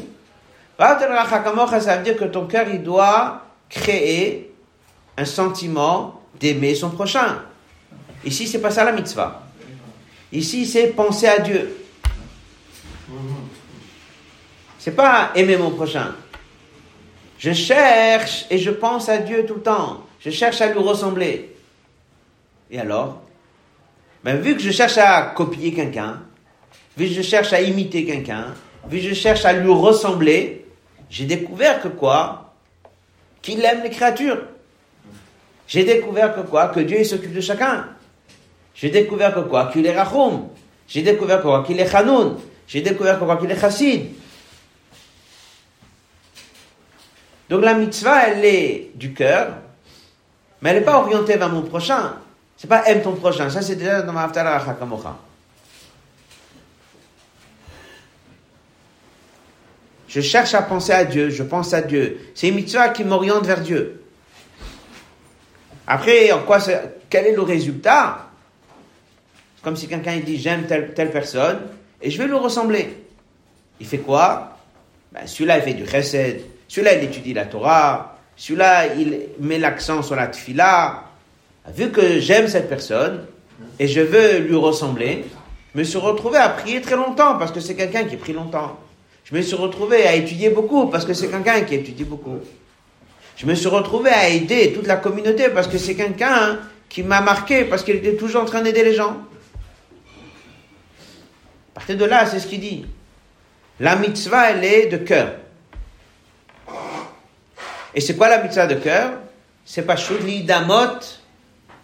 [0.78, 4.54] Vaftal Racha Kamocha, ça veut dire que ton cœur, il doit créer
[5.16, 7.42] un sentiment d'aimer son prochain.
[8.24, 9.42] Ici, c'est pas ça la mitzvah.
[10.32, 11.76] Ici, c'est penser à Dieu.
[14.78, 16.14] C'est pas aimer mon prochain.
[17.38, 20.02] Je cherche et je pense à Dieu tout le temps.
[20.20, 21.54] Je cherche à lui ressembler.
[22.70, 23.20] Et alors?
[24.24, 26.20] Ben, Vu que je cherche à copier quelqu'un,
[26.96, 28.54] vu que je cherche à imiter quelqu'un,
[28.88, 30.66] vu que je cherche à lui ressembler,
[31.08, 32.52] j'ai découvert que quoi?
[33.40, 34.42] Qu'il aime les créatures.
[35.68, 36.68] J'ai découvert que quoi?
[36.68, 37.86] Que Dieu s'occupe de chacun.
[38.74, 39.70] J'ai découvert que quoi?
[39.72, 40.48] Qu'il est Rachum.
[40.88, 41.62] J'ai découvert que quoi?
[41.64, 42.36] Qu'il est Hanoun.
[42.66, 43.36] J'ai découvert que quoi?
[43.36, 44.06] Qu'il est Chassid.
[47.48, 49.54] Donc la mitzvah, elle est du cœur,
[50.60, 52.14] mais elle n'est pas orientée vers mon prochain.
[52.56, 53.48] C'est pas aime ton prochain.
[53.48, 55.16] Ça, c'est déjà dans ma Haftarah Kamocha.
[60.08, 62.32] Je cherche à penser à Dieu, je pense à Dieu.
[62.34, 64.02] C'est une mitzvah qui m'oriente vers Dieu.
[65.86, 66.58] Après, en quoi
[67.08, 68.26] quel est le résultat?
[69.62, 71.60] Comme si quelqu'un dit j'aime telle, telle personne
[72.00, 73.04] et je vais lui ressembler.
[73.80, 74.56] Il fait quoi?
[75.12, 76.42] Ben, Celui-là, il fait du chesed.
[76.68, 78.18] Celui-là, il étudie la Torah.
[78.36, 81.04] Celui-là, il met l'accent sur la tfila.
[81.74, 83.26] Vu que j'aime cette personne
[83.78, 85.24] et je veux lui ressembler,
[85.74, 88.78] je me suis retrouvé à prier très longtemps parce que c'est quelqu'un qui prie longtemps.
[89.24, 92.38] Je me suis retrouvé à étudier beaucoup parce que c'est quelqu'un qui étudie beaucoup.
[93.36, 97.20] Je me suis retrouvé à aider toute la communauté parce que c'est quelqu'un qui m'a
[97.20, 99.16] marqué, parce qu'il était toujours en train d'aider les gens.
[101.76, 102.86] À de là, c'est ce qu'il dit.
[103.78, 105.34] La mitzvah, elle est de cœur.
[107.94, 109.18] Et c'est quoi la mitzvah de cœur?
[109.64, 110.98] C'est pas choudli damot,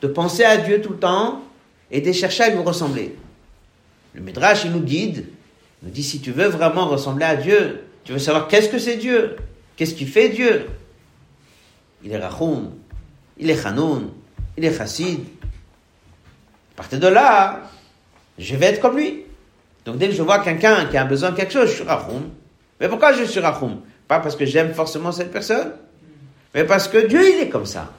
[0.01, 1.43] de penser à Dieu tout le temps
[1.91, 3.17] et de chercher à lui ressembler.
[4.15, 5.27] Le Midrash, il nous guide,
[5.83, 8.79] il nous dit si tu veux vraiment ressembler à Dieu, tu veux savoir qu'est-ce que
[8.79, 9.37] c'est Dieu,
[9.77, 10.67] qu'est-ce qui fait Dieu,
[12.05, 12.73] il est Rachum,
[13.39, 14.11] il est Hanoun,
[14.57, 15.21] il est Chassid.
[16.75, 17.63] À partir de là,
[18.39, 19.25] je vais être comme lui.
[19.85, 22.31] Donc dès que je vois quelqu'un qui a besoin de quelque chose, je suis Rachum.
[22.81, 25.73] Mais pourquoi je suis Rachum Pas parce que j'aime forcément cette personne,
[26.55, 27.93] mais parce que Dieu, il est comme ça.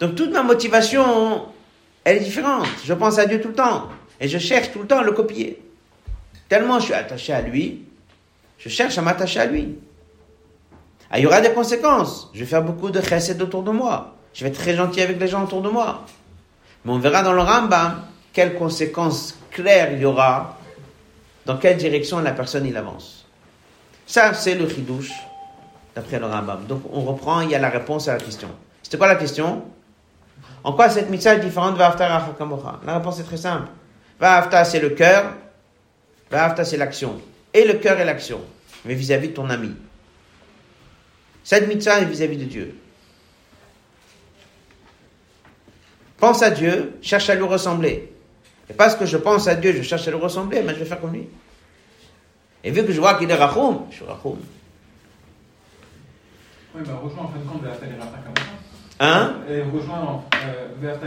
[0.00, 1.46] Donc toute ma motivation,
[2.04, 2.66] elle est différente.
[2.84, 3.88] Je pense à Dieu tout le temps.
[4.20, 5.60] Et je cherche tout le temps à le copier.
[6.48, 7.82] Tellement je suis attaché à lui,
[8.58, 9.76] je cherche à m'attacher à lui.
[11.10, 12.30] Ah, il y aura des conséquences.
[12.32, 14.14] Je vais faire beaucoup de chesed autour de moi.
[14.32, 16.04] Je vais être très gentil avec les gens autour de moi.
[16.84, 20.58] Mais on verra dans le Rambam quelles conséquences claires il y aura,
[21.46, 23.26] dans quelle direction la personne il avance.
[24.06, 25.12] Ça, c'est le chidouche,
[25.94, 26.66] d'après le Rambam.
[26.66, 28.48] Donc, on reprend, il y a la réponse à la question.
[28.82, 29.64] C'était quoi la question?
[30.62, 32.08] En quoi cette mitzvah est différente de Va'afta
[32.86, 33.68] La réponse est très simple.
[34.18, 35.34] Va'afta, c'est le cœur.
[36.30, 37.20] Va'afta, c'est l'action.
[37.52, 38.40] Et le cœur est l'action.
[38.84, 39.74] Mais vis-à-vis -vis de ton ami.
[41.44, 42.74] Cette mitzvah est vis-à-vis de Dieu.
[46.16, 48.10] Pense à Dieu, cherche à lui ressembler.
[48.70, 50.84] Et parce que je pense à Dieu, je cherche à lui ressembler, mais je vais
[50.86, 51.28] faire comme lui.
[52.62, 54.38] Et vu que je vois qu'il est Rachoum, je suis Rachoum.
[56.74, 57.74] Oui, mais rejoins en fin de compte de la
[59.00, 59.34] Hein?
[59.50, 59.64] Euh,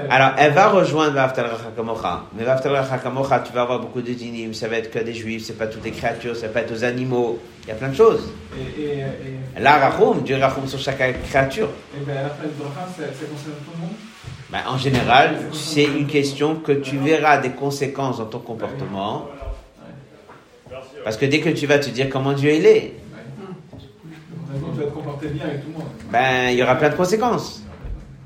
[0.09, 2.23] Alors, elle va rejoindre Vaftal Kamocha.
[2.37, 5.45] Mais Vaftal Kamocha, tu vas avoir beaucoup de dinim, ça va être que des juifs,
[5.45, 7.39] c'est pas toutes les créatures, ça va pas être aux animaux.
[7.63, 8.29] Il y a plein de choses.
[8.57, 9.59] Et, et, et...
[9.59, 11.69] Là, Rachum, Dieu Rachum sur chaque créature.
[11.95, 13.95] Et bien, la fête de Rachum, ça concerne tout le monde?
[14.49, 19.29] Ben, En général, c'est une question que tu verras des conséquences dans ton comportement.
[21.03, 22.93] Parce que dès que tu vas te dire comment Dieu il est,
[26.11, 27.63] Ben, il y aura plein de conséquences.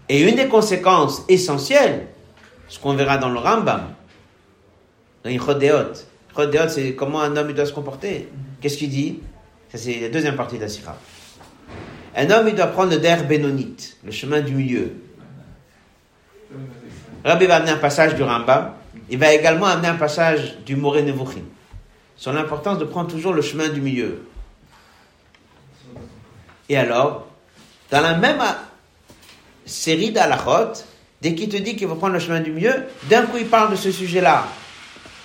[0.10, 2.08] Et une des conséquences essentielles,
[2.68, 3.94] ce qu'on verra dans le Rambam,
[5.24, 5.94] dans Chodéot.
[6.36, 8.30] Chodéot, c'est comment un homme doit se comporter.
[8.60, 9.20] Qu'est-ce qu'il dit?
[9.70, 10.98] Ça, c'est la deuxième partie de la sira.
[12.16, 14.92] Un homme, il doit prendre le der bénonite, le chemin du milieu.
[17.24, 18.74] Rabbi va amener un passage du Rambam.
[19.10, 21.44] Il va également amener un passage du Moré Nevuchim.
[22.16, 24.24] Sur l'importance de prendre toujours le chemin du milieu.
[26.72, 27.28] Et alors,
[27.90, 28.42] dans la même
[29.66, 30.72] série d'alachot,
[31.22, 33.72] dès qu'il te dit qu'il faut prendre le chemin du mieux, d'un coup il parle
[33.72, 34.46] de ce sujet-là.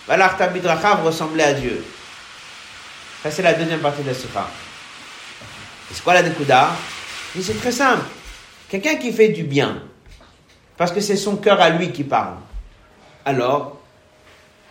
[0.08, 0.50] Valarta
[1.04, 1.84] ressembler à Dieu.
[3.22, 4.48] Ça c'est la deuxième partie de la sikha.
[5.92, 6.70] C'est quoi la nekuda?
[7.40, 8.02] C'est très simple.
[8.68, 9.84] Quelqu'un qui fait du bien,
[10.76, 12.38] parce que c'est son cœur à lui qui parle.
[13.24, 13.75] Alors,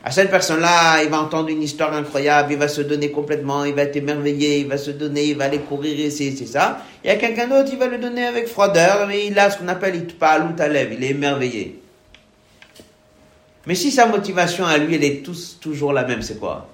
[0.07, 3.73] À cette personne-là, il va entendre une histoire incroyable, il va se donner complètement, il
[3.73, 6.85] va être émerveillé, il va se donner, il va aller courir et c'est ça.
[7.03, 9.57] Il y a quelqu'un d'autre, il va le donner avec froideur, mais il a ce
[9.57, 11.81] qu'on appelle itpal ou talev, il est émerveillé.
[13.65, 15.25] Mais si sa motivation à lui, elle est
[15.59, 16.69] toujours la même, c'est quoi?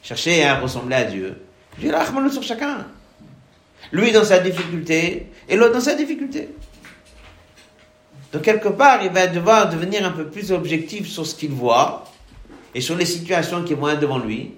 [0.00, 1.36] Chercher à ressembler à Dieu.
[1.76, 2.86] Dieu a sur chacun.
[3.90, 6.50] Lui dans sa difficulté et l'autre dans sa difficulté.
[8.32, 12.04] Donc quelque part, il va devoir devenir un peu plus objectif sur ce qu'il voit
[12.74, 14.52] et sur les situations qui vont être devant lui,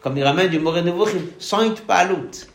[0.00, 2.48] comme il ramène du Nevuchim, sans itpalout.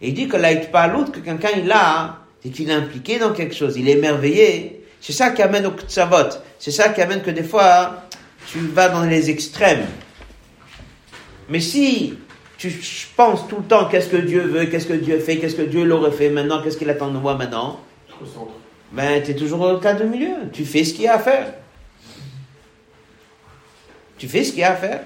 [0.00, 3.32] Et il dit que la itpalout que quelqu'un il a, c'est qu'il est impliqué dans
[3.32, 4.84] quelque chose, il est émerveillé.
[5.00, 6.38] C'est ça qui amène au ktsavot.
[6.58, 8.04] C'est ça qui amène que des fois,
[8.46, 9.86] tu vas dans les extrêmes.
[11.48, 12.14] Mais si
[12.56, 12.72] tu
[13.16, 15.84] penses tout le temps qu'est-ce que Dieu veut, qu'est-ce que Dieu fait, qu'est-ce que Dieu
[15.84, 17.80] l'aurait fait maintenant, qu'est-ce qu'il attend de moi maintenant,
[18.92, 20.34] ben tu es toujours au cas de milieu.
[20.52, 21.52] Tu fais ce qu'il y a à faire.
[24.18, 25.00] Tu fais ce qu'il y a à faire.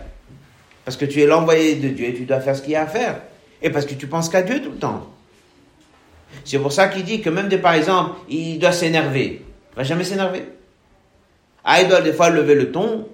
[0.84, 2.82] Parce que tu es l'envoyé de Dieu et tu dois faire ce qu'il y a
[2.82, 3.20] à faire.
[3.60, 5.06] Et parce que tu penses qu'à Dieu tout le temps.
[6.44, 9.42] C'est pour ça qu'il dit que même des, par exemple, il doit s'énerver.
[9.72, 10.44] Il va jamais s'énerver.
[11.64, 13.08] Ah, il doit des fois lever le ton.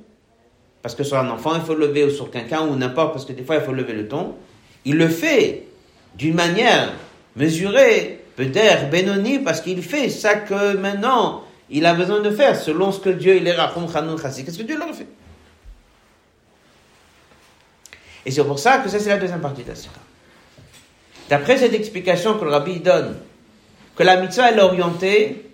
[0.82, 3.32] Parce que sur un enfant, il faut lever, ou sur quelqu'un, ou n'importe, parce que
[3.32, 4.34] des fois, il faut lever le ton.
[4.84, 5.64] Il le fait
[6.14, 6.92] d'une manière
[7.36, 12.92] mesurée, peut-être bénonie, parce qu'il fait ça que maintenant, il a besoin de faire, selon
[12.92, 15.06] ce que Dieu, il est Qu'est-ce que Dieu leur fait?
[18.26, 19.74] Et c'est pour ça que ça, c'est la deuxième partie de la
[21.28, 23.16] D'après cette explication que le rabbi donne,
[23.96, 25.50] que la mitzvah, elle est orientée,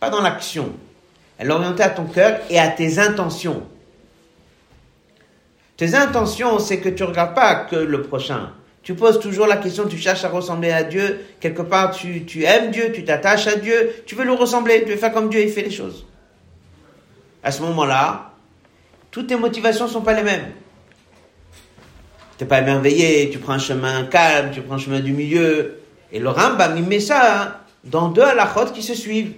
[0.00, 0.72] pas dans l'action,
[1.38, 3.66] elle est orientée à ton cœur et à tes intentions.
[5.76, 8.52] Tes intentions, c'est que tu ne regardes pas que le prochain.
[8.82, 11.24] Tu poses toujours la question, tu cherches à ressembler à Dieu.
[11.40, 14.90] Quelque part, tu, tu aimes Dieu, tu t'attaches à Dieu, tu veux le ressembler, tu
[14.90, 16.06] veux faire comme Dieu, il fait les choses.
[17.42, 18.32] À ce moment-là,
[19.10, 20.52] toutes tes motivations ne sont pas les mêmes
[22.36, 25.80] t'es pas émerveillé, tu prends un chemin calme, tu prends un chemin du milieu.
[26.12, 27.54] Et le Rambam, il met ça hein,
[27.84, 29.32] dans deux halakhot qui se suivent.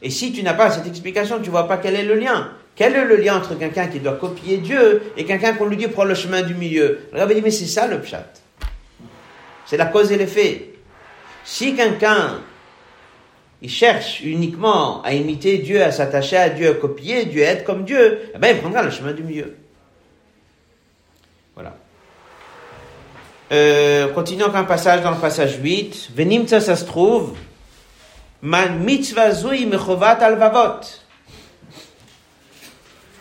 [0.00, 2.50] Et si tu n'as pas cette explication, tu vois pas quel est le lien.
[2.74, 5.88] Quel est le lien entre quelqu'un qui doit copier Dieu et quelqu'un qu'on lui dit
[5.88, 7.00] prend le chemin du milieu?
[7.12, 8.26] Le Rambam dit, mais c'est ça le pshat.
[9.66, 10.70] C'est la cause et l'effet.
[11.44, 12.40] Si quelqu'un,
[13.60, 17.64] il cherche uniquement à imiter Dieu, à s'attacher à Dieu, à copier Dieu, à être
[17.64, 19.54] comme Dieu, eh ben, il prendra le chemin du milieu.
[23.52, 26.10] Euh, continuons avec un passage dans le passage 8.
[26.14, 27.36] Venimtsa, ça se trouve.
[28.40, 30.80] Man mitzvah zui mechovat alvavot.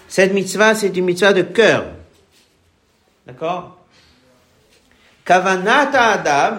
[0.08, 1.84] Cette mitzvah, c'est une mitzvah de cœur.
[3.28, 3.78] D'accord?
[5.26, 6.58] Kavanata Adam,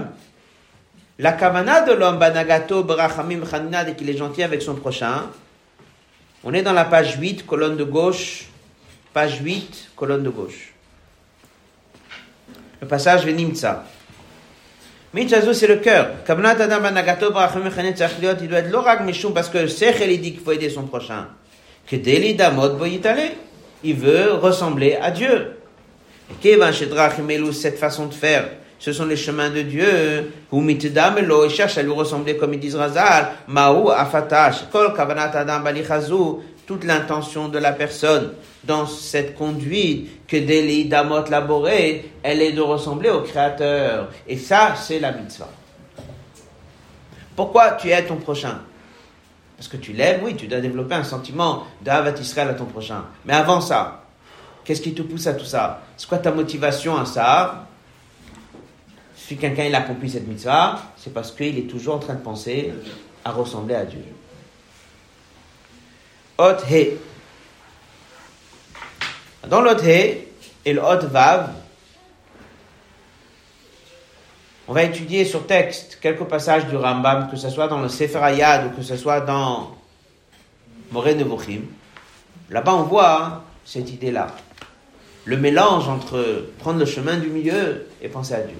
[1.18, 5.31] la kavana de l'homme, banagato, barachamim, chanina, dès qu'il est gentil avec son prochain.
[6.45, 8.49] On est dans la page 8, colonne de gauche.
[9.14, 10.72] Page 8, colonne de gauche.
[12.83, 13.85] Le passage Venimtsa.
[15.14, 16.11] Mitzazo, c'est le cœur.
[16.28, 20.83] Il doit être l'orag mishum parce que le sechel, il dit qu'il faut aider son
[20.83, 21.28] prochain.
[21.87, 23.30] Que deli damot boyitale.
[23.85, 25.59] Il veut ressembler à Dieu.
[26.28, 28.49] Et kevan shedrachim cette façon de faire,
[28.80, 30.33] ce sont les chemins de Dieu.
[30.51, 33.28] Ou mitdamelo, il cherche à lui ressembler comme il dit Razal.
[33.47, 34.64] Maou afatash.
[34.72, 38.33] Kol kavanat adam balichazu toute l'intention de la personne
[38.65, 44.11] dans cette conduite que Deli Damot laboré, elle est de ressembler au Créateur.
[44.29, 45.51] Et ça, c'est la mitzvah.
[47.35, 48.61] Pourquoi tu aides ton prochain?
[49.57, 53.05] Parce que tu l'aimes, oui, tu dois développer un sentiment d'Avat Israël à ton prochain.
[53.25, 54.05] Mais avant ça,
[54.65, 55.83] qu'est-ce qui te pousse à tout ça?
[55.97, 57.67] C'est quoi ta motivation à ça?
[59.17, 62.73] Si quelqu'un il accomplit cette mitzvah, c'est parce qu'il est toujours en train de penser
[63.25, 64.05] à ressembler à Dieu.
[69.49, 70.28] Dans He
[70.64, 70.78] et
[74.68, 78.18] on va étudier sur texte quelques passages du Rambam, que ce soit dans le Sefer
[78.18, 79.76] Ayad ou que ce soit dans
[80.93, 81.62] Moré Nevuchim.
[82.49, 84.28] Là-bas, on voit hein, cette idée-là.
[85.24, 88.57] Le mélange entre prendre le chemin du milieu et penser à Dieu.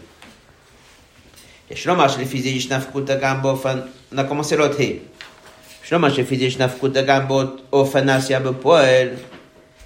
[4.12, 4.56] On a commencé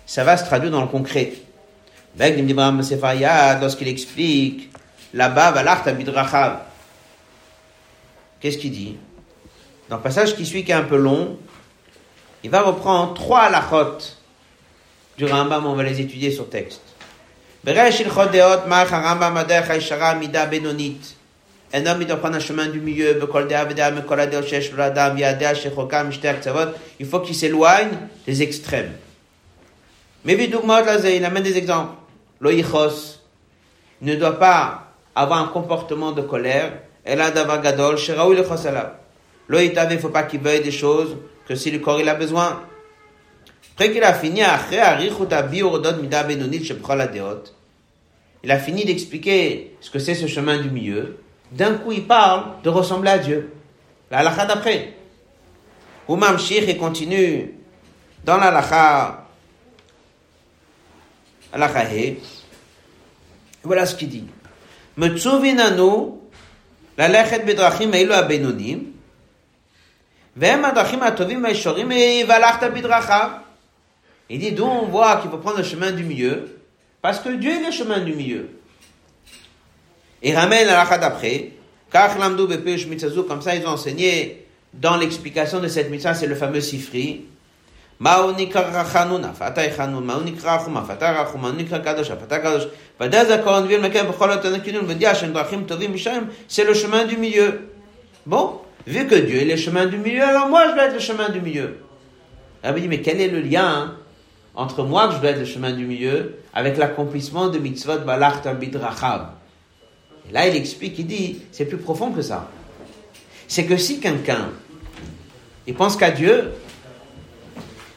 [0.06, 1.32] ça va se traduire dans le concret.
[2.18, 4.70] Lorsqu'il explique
[5.14, 5.54] là-bas,
[8.40, 8.96] qu'est-ce qu'il dit?
[9.88, 11.38] Dans le passage qui suit, qui est un peu long,
[12.44, 13.98] il va reprendre trois halachot
[15.16, 16.82] du Rambam, on va les étudier sur texte.
[21.72, 23.18] Un homme, il doit prendre un chemin du milieu.
[27.00, 27.90] Il faut qu'il s'éloigne
[28.26, 28.92] des extrêmes.
[30.24, 31.94] Mais il amène des exemples.
[32.40, 33.20] Loïchos
[34.02, 36.72] ne doit pas avoir un comportement de colère.
[37.04, 37.96] Elle a gadol,
[39.48, 41.16] il ne faut pas qu'il veuille des choses
[41.48, 42.62] que si le corps il a besoin.
[43.74, 44.40] Après qu'il a fini,
[48.42, 51.18] il a fini d'expliquer ce que c'est ce chemin du milieu.
[51.52, 53.52] D'un coup, il parle de ressembler à Dieu.
[54.10, 54.94] La halakha d'après.
[56.08, 57.54] Oumam Shir, continue
[58.24, 59.26] dans la halakha
[63.62, 64.24] Voilà ce qu'il dit.
[64.96, 66.12] Metzuvinanu,
[66.96, 68.92] la lechet bedrachim eilu abenonim,
[70.34, 73.40] vem adrachim atovim aishorim et valachta bidrachav.
[74.28, 76.58] Il dit, d'où on voit qu'il faut prendre le chemin du milieu,
[77.00, 78.48] parce que Dieu est le chemin du milieu.
[80.26, 81.52] Et ramène la lacha d'après,
[81.92, 87.26] car comme ça ils ont enseigné dans l'explication de cette mitzvah, c'est le fameux sifri.
[96.48, 97.60] C'est le chemin du milieu.
[98.26, 100.98] Bon, vu que Dieu est le chemin du milieu, alors moi je dois être le
[100.98, 101.78] chemin du milieu.
[102.64, 103.94] Me dit, mais quel est le lien
[104.56, 108.42] entre moi, que je dois être le chemin du milieu, avec l'accomplissement de mitzvot balach
[108.58, 109.28] bidrachav.
[110.28, 112.50] Et là, il explique, il dit, c'est plus profond que ça.
[113.48, 114.50] C'est que si quelqu'un,
[115.66, 116.52] il pense qu'à Dieu,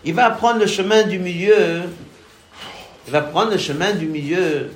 [0.06, 1.84] il va prendre le chemin du milieu,
[3.08, 4.72] il va prendre le chemin du milieu,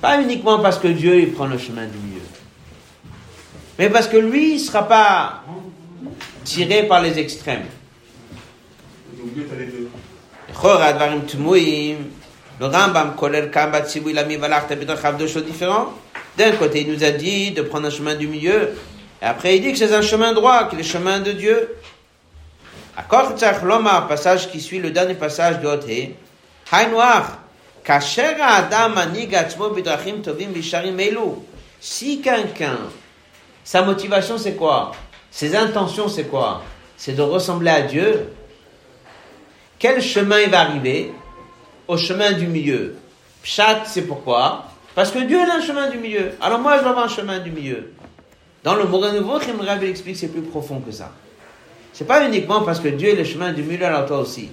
[0.00, 2.22] pas uniquement parce que Dieu, il prend le chemin du milieu,
[3.78, 5.44] mais parce que lui, ne sera pas
[6.44, 7.66] tiré par les extrêmes.
[16.36, 18.72] D'un côté, il nous a dit de prendre un chemin du milieu,
[19.22, 21.76] et après il dit que c'est un chemin droit, que le chemin de Dieu.
[22.96, 25.86] Accord Loma, passage qui suit le dernier passage de Hote,
[26.70, 27.38] Haïnoir,
[27.82, 31.42] Kacher Adam Anigatzmo Bidrachim Tovim Bisharim Elu.
[31.80, 32.78] Si quelqu'un,
[33.62, 34.92] sa motivation c'est quoi?
[35.30, 36.62] Ses intentions c'est quoi?
[36.96, 38.28] C'est de ressembler à Dieu
[39.84, 41.12] quel chemin il va arriver?
[41.86, 42.96] Au chemin du milieu.
[43.42, 44.64] Pshat, c'est pourquoi?
[44.94, 46.32] Parce que Dieu a un chemin du milieu.
[46.40, 47.92] Alors moi, je dois avoir un chemin du milieu.
[48.62, 51.12] Dans le Morin Nouveau, Rabbi explique c'est plus profond que ça.
[51.92, 54.50] C'est pas uniquement parce que Dieu est le chemin du milieu, alors toi aussi.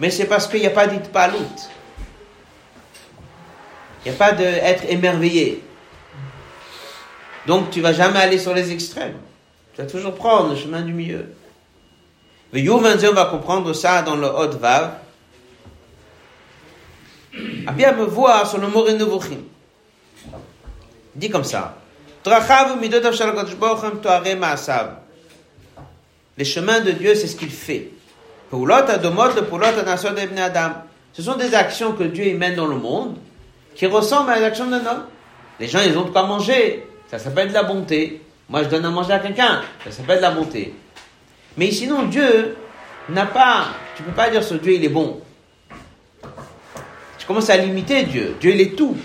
[0.00, 1.00] Mais c'est parce qu'il n'y a pas dit.
[4.04, 5.62] Il n'y a pas d'être émerveillé.
[7.46, 9.16] Donc tu vas jamais aller sur les extrêmes.
[9.74, 11.26] Tu vas toujours prendre le chemin du milieu.
[12.52, 14.92] Le on va comprendre ça dans le Hot Vav.
[17.74, 19.38] Bien me voir sur le Moré Nevuchim.
[21.14, 21.76] Dit comme ça.
[26.36, 27.90] Les chemins de Dieu, c'est ce qu'il fait.
[31.12, 33.16] Ce sont des actions que Dieu mène dans le monde
[33.74, 35.04] qui ressemblent à l'actions d'un homme.
[35.60, 36.86] Les gens, ils ont de quoi manger.
[37.10, 38.22] Ça s'appelle de la bonté.
[38.48, 39.62] Moi, je donne à manger à quelqu'un.
[39.84, 40.74] Ça s'appelle de la bonté.
[41.56, 42.56] Mais sinon, Dieu
[43.08, 43.66] n'a pas,
[43.96, 45.20] tu peux pas dire ce Dieu il est bon.
[47.28, 48.36] Tu commences à limiter Dieu.
[48.40, 48.96] Dieu il est tout.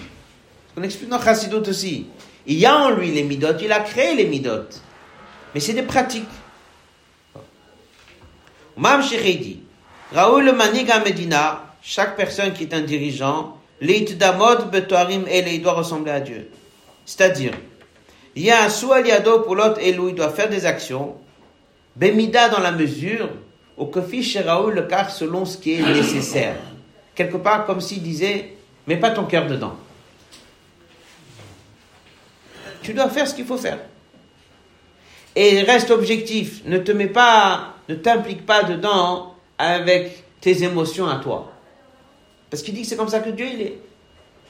[0.78, 2.07] On explique dans Chassidot aussi.
[2.45, 4.82] Il y a en lui les midotes, il a créé les midotes.
[5.53, 6.24] Mais c'est des pratiques.
[8.78, 9.59] Mam dit,
[10.13, 16.21] Raoul le Medina, chaque personne qui est un dirigeant, damod betoarim il doit ressembler à
[16.21, 16.49] Dieu.
[17.05, 17.51] C'est-à-dire,
[18.38, 21.17] il y a un soualiado pour l'autre elou, il doit faire des actions,
[21.97, 23.28] Bemida dans la mesure,
[23.76, 26.55] au kofi Raoul le car selon ce qui est nécessaire.
[27.16, 28.55] Quelque part comme s'il disait,
[28.88, 29.76] mets pas ton cœur dedans.
[32.82, 33.80] Tu dois faire ce qu'il faut faire.
[35.36, 36.61] Et reste objectif.
[36.66, 41.51] Ne te mets pas, ne t'implique pas dedans avec tes émotions à toi.
[42.49, 43.78] Parce qu'il dit que c'est comme ça que Dieu il est.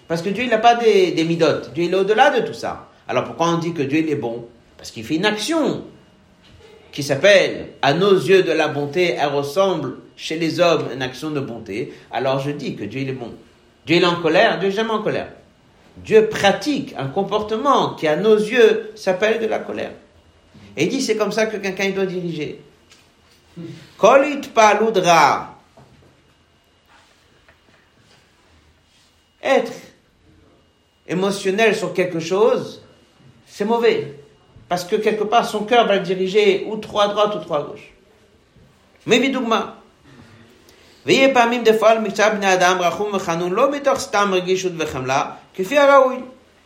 [0.07, 1.73] Parce que Dieu il n'a pas des, des midotes.
[1.73, 2.89] Dieu il est au-delà de tout ça.
[3.07, 4.47] Alors pourquoi on dit que Dieu il est bon?
[4.77, 5.83] Parce qu'il fait une action
[6.91, 11.31] qui s'appelle à nos yeux de la bonté, elle ressemble chez les hommes une action
[11.31, 13.33] de bonté, alors je dis que Dieu est bon.
[13.85, 15.29] Dieu est en colère, Dieu n'est jamais en colère.
[15.97, 19.91] Dieu pratique un comportement qui à nos yeux s'appelle de la colère.
[20.75, 22.61] Et il dit c'est comme ça que quelqu'un doit diriger.
[23.97, 25.59] Kolit paludra.
[29.41, 29.73] Être
[31.07, 32.81] émotionnel sur quelque chose,
[33.45, 34.15] c'est mauvais.
[34.69, 37.55] Parce que quelque part, son cœur va le diriger ou trop à droite ou trop
[37.55, 37.91] à gauche.
[39.05, 39.82] Mais Vidougma,
[41.06, 46.16] ויהיה פעמים דפועל מקצת בני אדם רחום וחנון לא מתוך סתם רגישות וחמלה, כפי הראוי.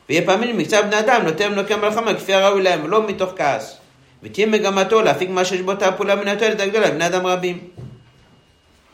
[0.08, 3.78] ויהיה פעמים מקצת בני אדם נותן לוקם מלחמה כפי הראוי להם, ולא מתוך כעס.
[4.22, 7.58] ותהיה מגמתו להפיק מה שיש בו את הפעולה מן התועלת הגדולה לבני אדם רבים.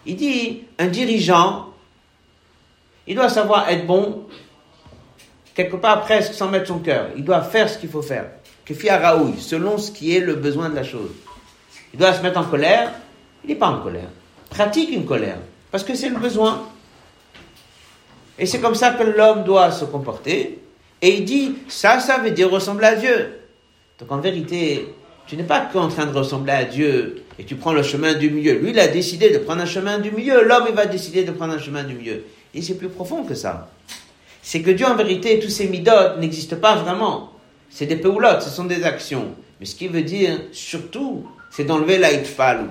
[0.07, 1.75] Il dit, un dirigeant,
[3.07, 4.27] il doit savoir être bon,
[5.55, 7.09] quelque part presque sans mettre son cœur.
[7.17, 8.27] Il doit faire ce qu'il faut faire.
[8.65, 11.11] Que Raoui, selon ce qui est le besoin de la chose.
[11.93, 12.93] Il doit se mettre en colère,
[13.45, 14.11] il n'est pas en colère.
[14.54, 15.40] Pratique une colère,
[15.72, 16.68] parce que c'est le besoin.
[18.38, 20.60] Et c'est comme ça que l'homme doit se comporter.
[21.02, 23.40] Et il dit, ça, ça veut dire ressembler à Dieu.
[24.00, 24.94] Donc en vérité,
[25.26, 28.30] tu n'es pas qu'en train de ressembler à Dieu et tu prends le chemin du
[28.30, 28.54] milieu.
[28.54, 30.44] Lui, il a décidé de prendre un chemin du milieu.
[30.44, 32.24] L'homme, il va décider de prendre un chemin du milieu.
[32.54, 33.72] Et c'est plus profond que ça.
[34.42, 37.32] C'est que Dieu, en vérité, tous ces midotes n'existent pas vraiment.
[37.70, 39.34] C'est des peulotes, ce sont des actions.
[39.60, 42.68] Mais ce qui veut dire, surtout, c'est d'enlever la Alors,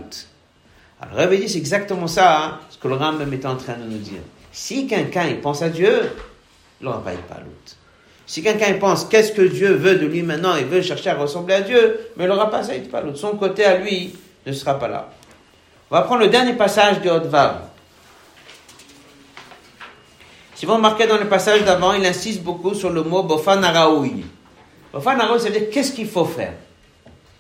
[1.02, 3.98] Alors, dit, c'est exactement ça, hein, ce que le Rambam est en train de nous
[3.98, 4.20] dire.
[4.52, 6.12] Si quelqu'un, pense à Dieu,
[6.80, 7.48] il n'aura pas Itpalut.
[8.26, 11.54] Si quelqu'un pense qu'est-ce que Dieu veut de lui maintenant, il veut chercher à ressembler
[11.54, 14.14] à Dieu, mais il n'aura pas ça, De son côté à lui
[14.46, 15.08] ne sera pas là.
[15.90, 17.68] On va prendre le dernier passage de Hotvav.
[20.54, 24.24] Si vous remarquez dans le passage d'avant, il insiste beaucoup sur le mot Bofanaraoui.
[24.92, 26.54] Bofanaraoui, ça veut dire qu'est-ce qu'il faut faire?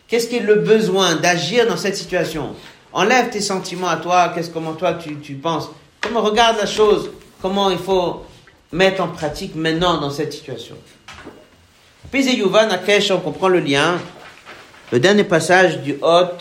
[0.08, 2.54] Qu'est-ce qui est le besoin d'agir dans cette situation?
[2.92, 5.68] Enlève tes sentiments à toi, qu'est-ce comment toi tu, tu penses
[6.00, 8.24] Comment regarde la chose Comment il faut
[8.72, 10.76] mettre en pratique maintenant dans cette situation.
[12.10, 13.98] Puis Yuvan Akesh, on comprend le lien.
[14.90, 16.38] Le dernier passage du Hot,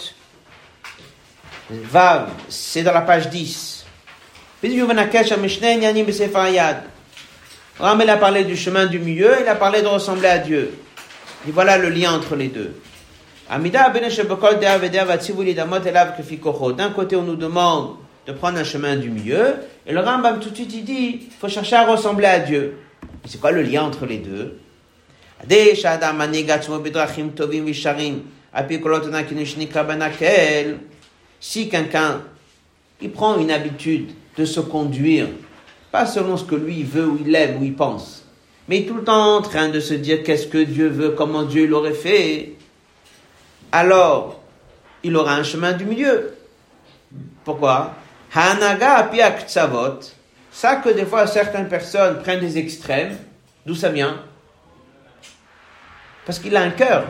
[1.70, 3.86] Vav, c'est dans la page 10.
[4.62, 6.84] Puis Yuvan Akesh, Yad.
[7.80, 10.78] Ram, il a parlé du chemin du milieu, il a parlé de ressembler à Dieu.
[11.48, 12.80] Et voilà le lien entre les deux.
[13.52, 13.60] D'un
[16.90, 17.96] côté, on nous demande
[18.26, 19.56] de prendre un chemin du milieu.
[19.86, 22.78] Et le Rambam tout de suite il dit, faut chercher à ressembler à Dieu.
[23.26, 24.58] C'est quoi le lien entre les deux?
[31.40, 32.22] Si quelqu'un
[33.02, 35.28] il prend une habitude de se conduire,
[35.92, 38.26] pas selon ce que lui veut ou il aime ou il pense,
[38.70, 41.66] mais tout le temps en train de se dire qu'est-ce que Dieu veut, comment Dieu
[41.66, 42.54] l'aurait fait,
[43.72, 44.40] alors
[45.04, 46.34] il aura un chemin du milieu.
[47.44, 47.94] Pourquoi?
[48.34, 49.10] Hanaga
[49.48, 50.00] tzavot,
[50.52, 53.18] ça que des fois certaines personnes prennent des extrêmes,
[53.66, 54.22] d'où ça vient?
[56.26, 57.06] Parce qu'il a un cœur,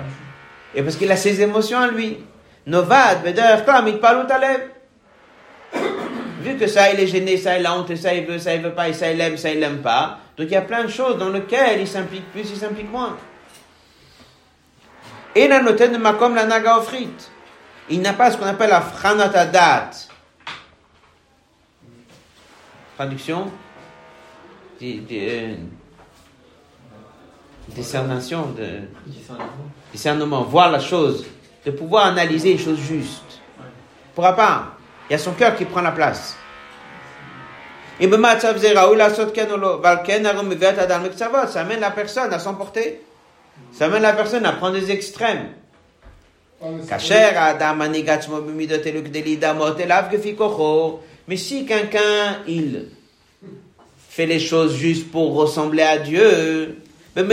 [0.73, 2.17] et parce qu'il a ses émotions en lui.
[2.65, 3.23] Novad,
[6.41, 8.61] Vu que ça, il est gêné, ça, il a honte, ça, il veut, ça, il
[8.61, 10.19] veut pas, et ça, il aime, ça, il aime pas.
[10.37, 13.17] Donc il y a plein de choses dans lesquelles il s'implique plus, il s'implique moins.
[15.35, 17.09] Et la noten de Makom la Naga offrit.
[17.89, 19.91] Il n'a pas ce qu'on appelle la franatadat
[23.01, 23.51] traduction?
[24.83, 25.55] Euh,
[27.69, 28.53] discernation,
[29.91, 31.25] discernement, voir la chose,
[31.65, 33.41] de pouvoir analyser une chose juste.
[34.15, 34.73] Pourra pas.
[35.09, 36.35] Il y a son cœur qui prend la place.
[37.99, 38.05] Ça
[41.61, 43.01] amène la personne à s'emporter.
[43.73, 45.49] Ça amène la personne à prendre des extrêmes.
[51.27, 52.87] Mais si quelqu'un, il
[54.09, 56.77] fait les choses juste pour ressembler à Dieu,
[57.15, 57.23] ça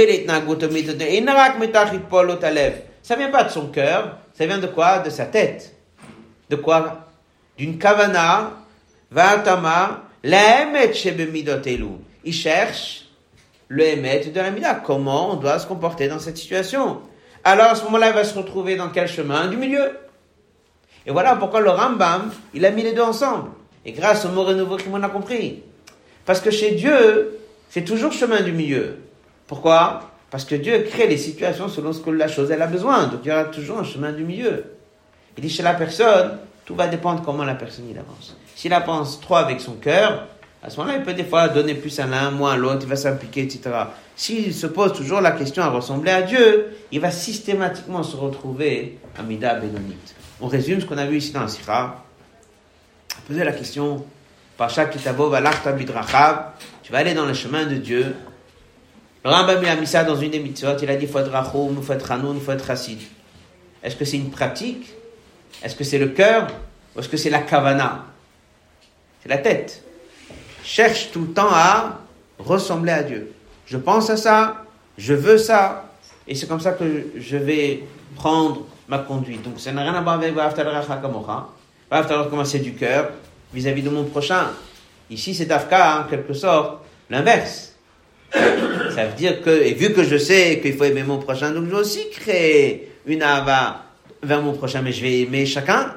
[3.16, 5.00] vient pas de son cœur, ça vient de quoi?
[5.00, 5.74] De sa tête.
[6.48, 7.06] De quoi?
[7.58, 8.52] D'une kavana,
[9.10, 10.04] va'atama,
[12.24, 13.07] Il cherche
[13.68, 14.74] le émet de la mida.
[14.74, 17.00] Comment on doit se comporter dans cette situation?
[17.44, 19.46] Alors à ce moment-là, il va se retrouver dans quel chemin?
[19.46, 19.96] Du milieu.
[21.06, 23.50] Et voilà pourquoi le Rambam, il a mis les deux ensemble.
[23.84, 25.62] Et grâce au mot renouveau qu'on a compris.
[26.26, 27.38] Parce que chez Dieu,
[27.70, 28.98] c'est toujours chemin du milieu.
[29.46, 30.10] Pourquoi?
[30.30, 33.06] Parce que Dieu crée les situations selon ce que la chose elle a besoin.
[33.06, 34.64] Donc il y aura toujours un chemin du milieu.
[35.36, 38.36] Il dit chez la personne, tout va dépendre comment la personne il avance.
[38.54, 40.26] S'il avance trop avec son cœur,
[40.62, 42.88] à ce moment-là, il peut des fois donner plus à l'un, moins à l'autre, il
[42.88, 43.70] va s'impliquer, etc.
[44.16, 48.98] S'il se pose toujours la question à ressembler à Dieu, il va systématiquement se retrouver
[49.16, 50.16] à Mida Bénonite.
[50.40, 52.04] On résume ce qu'on a vu ici dans la Sira
[53.26, 54.06] poser la question,
[54.68, 55.30] chaque Kitabo
[55.76, 56.52] Bidrachav,
[56.82, 58.14] tu vas aller dans le chemin de Dieu.
[59.24, 61.82] Le Rambam a mis ça dans une des mitzvot, il a dit faut être Rachum,
[61.82, 63.00] faut être Hanoun, faut être Chassid.
[63.82, 64.94] Est-ce que c'est une pratique?
[65.62, 66.46] Est-ce que c'est le cœur?
[66.96, 68.06] Ou est-ce que c'est la kavana?
[69.22, 69.84] C'est la tête.
[70.68, 71.98] Cherche tout le temps à
[72.38, 73.32] ressembler à Dieu.
[73.64, 74.66] Je pense à ça,
[74.98, 75.86] je veux ça,
[76.26, 79.40] et c'est comme ça que je vais prendre ma conduite.
[79.40, 80.34] Donc ça n'a rien à voir avec
[81.90, 83.12] alors comment c'est du cœur
[83.54, 84.48] vis-à-vis de mon prochain.
[85.08, 87.72] Ici, c'est Afka, en quelque sorte, l'inverse.
[88.30, 91.64] Ça veut dire que, et vu que je sais qu'il faut aimer mon prochain, donc
[91.64, 93.84] je vais aussi créer une ava
[94.22, 95.94] vers mon prochain, mais je vais aimer chacun.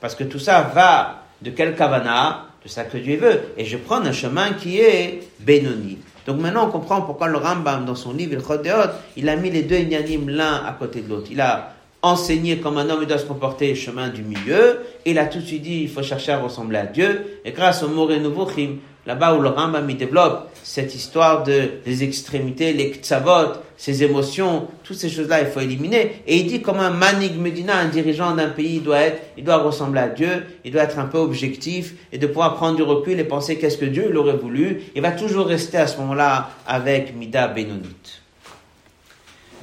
[0.00, 3.40] Parce que tout ça va de quel kavana, de ça que Dieu veut.
[3.56, 5.98] Et je prends un chemin qui est Benoni.
[6.26, 9.62] Donc maintenant on comprend pourquoi le Rambam, dans son livre, Il il a mis les
[9.62, 11.28] deux inyanim l'un à côté de l'autre.
[11.30, 14.80] Il a enseigné comme un homme doit se comporter chemin du milieu.
[15.04, 17.40] Il a tout de suite dit, il faut chercher à ressembler à Dieu.
[17.44, 18.76] Et grâce au Moré Nouvochim,
[19.06, 24.68] là-bas où le Rambam il développe cette histoire de, des extrémités, les ktsavot, ces émotions,
[24.82, 26.22] toutes ces choses-là, il faut éliminer.
[26.26, 29.58] Et il dit comme un manig medina, un dirigeant d'un pays doit être, il doit
[29.58, 33.20] ressembler à Dieu, il doit être un peu objectif et de pouvoir prendre du recul
[33.20, 34.84] et penser qu'est-ce que Dieu l'aurait voulu.
[34.94, 38.20] Il va toujours rester à ce moment-là avec Mida Benonit.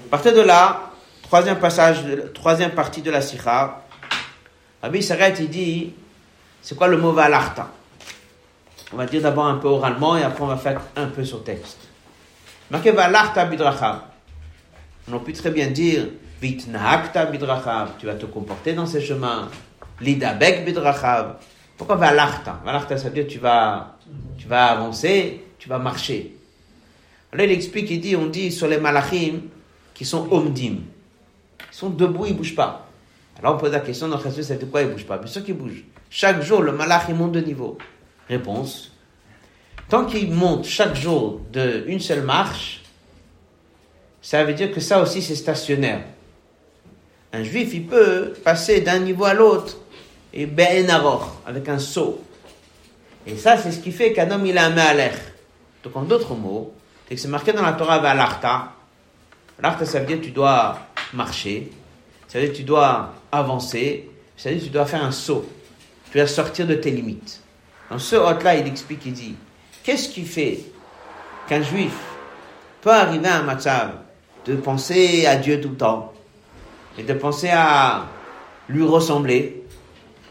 [0.07, 0.91] À partir de là,
[1.23, 2.03] troisième passage,
[2.35, 3.85] troisième partie de la Sikha,
[4.83, 5.93] Rabbi Saret, il dit,
[6.61, 7.71] c'est quoi le mot valarta?
[8.93, 11.43] On va dire d'abord un peu oralement et après on va faire un peu sur
[11.43, 11.87] texte.
[12.69, 14.01] Marqué Valarta bidrachav.
[15.11, 16.07] On peut très bien dire
[16.41, 17.91] Vitnahakta bidrachav.
[17.99, 19.49] Tu vas te comporter dans ces chemins.
[20.01, 21.35] Lidabek bidrachav.
[21.77, 23.97] Pourquoi Valarta Valarta, ça veut dire tu vas,
[24.37, 26.35] tu vas avancer, tu vas marcher.
[27.31, 29.43] Alors il explique, il dit, on dit sur les malachim
[29.93, 30.79] qui sont omdim.
[31.59, 32.87] Ils sont debout, ils ne bougent pas.
[33.39, 35.17] Alors on pose la question dans Jésus, c'est de quoi ils ne bougent pas?
[35.17, 35.83] Bien sûr qu'ils bougent.
[36.09, 37.77] Chaque jour, le malach, il monte de niveau.
[38.31, 38.93] Réponse.
[39.89, 42.81] Tant qu'il monte chaque jour de une seule marche,
[44.21, 46.05] ça veut dire que ça aussi c'est stationnaire.
[47.33, 49.75] Un juif, il peut passer d'un niveau à l'autre
[50.33, 50.89] et ben
[51.45, 52.21] avec un saut.
[53.27, 55.17] Et ça, c'est ce qui fait qu'un homme, il a un l'air.
[55.83, 56.73] Donc, en d'autres mots,
[57.09, 58.71] c'est que c'est marqué dans la Torah l'arta.
[59.61, 60.79] L'arta, ça veut dire que tu dois
[61.11, 61.69] marcher.
[62.29, 64.09] Ça veut dire que tu dois avancer.
[64.37, 65.45] Ça veut dire que tu dois faire un saut.
[66.11, 67.40] Tu dois sortir de tes limites.
[67.91, 69.35] Dans ce hôte-là, il explique, il dit,
[69.83, 70.59] qu'est-ce qui fait
[71.49, 71.91] qu'un juif
[72.79, 73.91] peut arriver à un matzav
[74.45, 76.13] de penser à Dieu tout le temps
[76.97, 78.05] et de penser à
[78.69, 79.63] lui ressembler?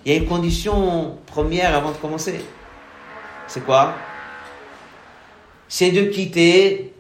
[0.07, 2.41] Il y a une condition première avant de commencer.
[3.47, 3.93] C'est quoi?
[5.69, 6.95] C'est de quitter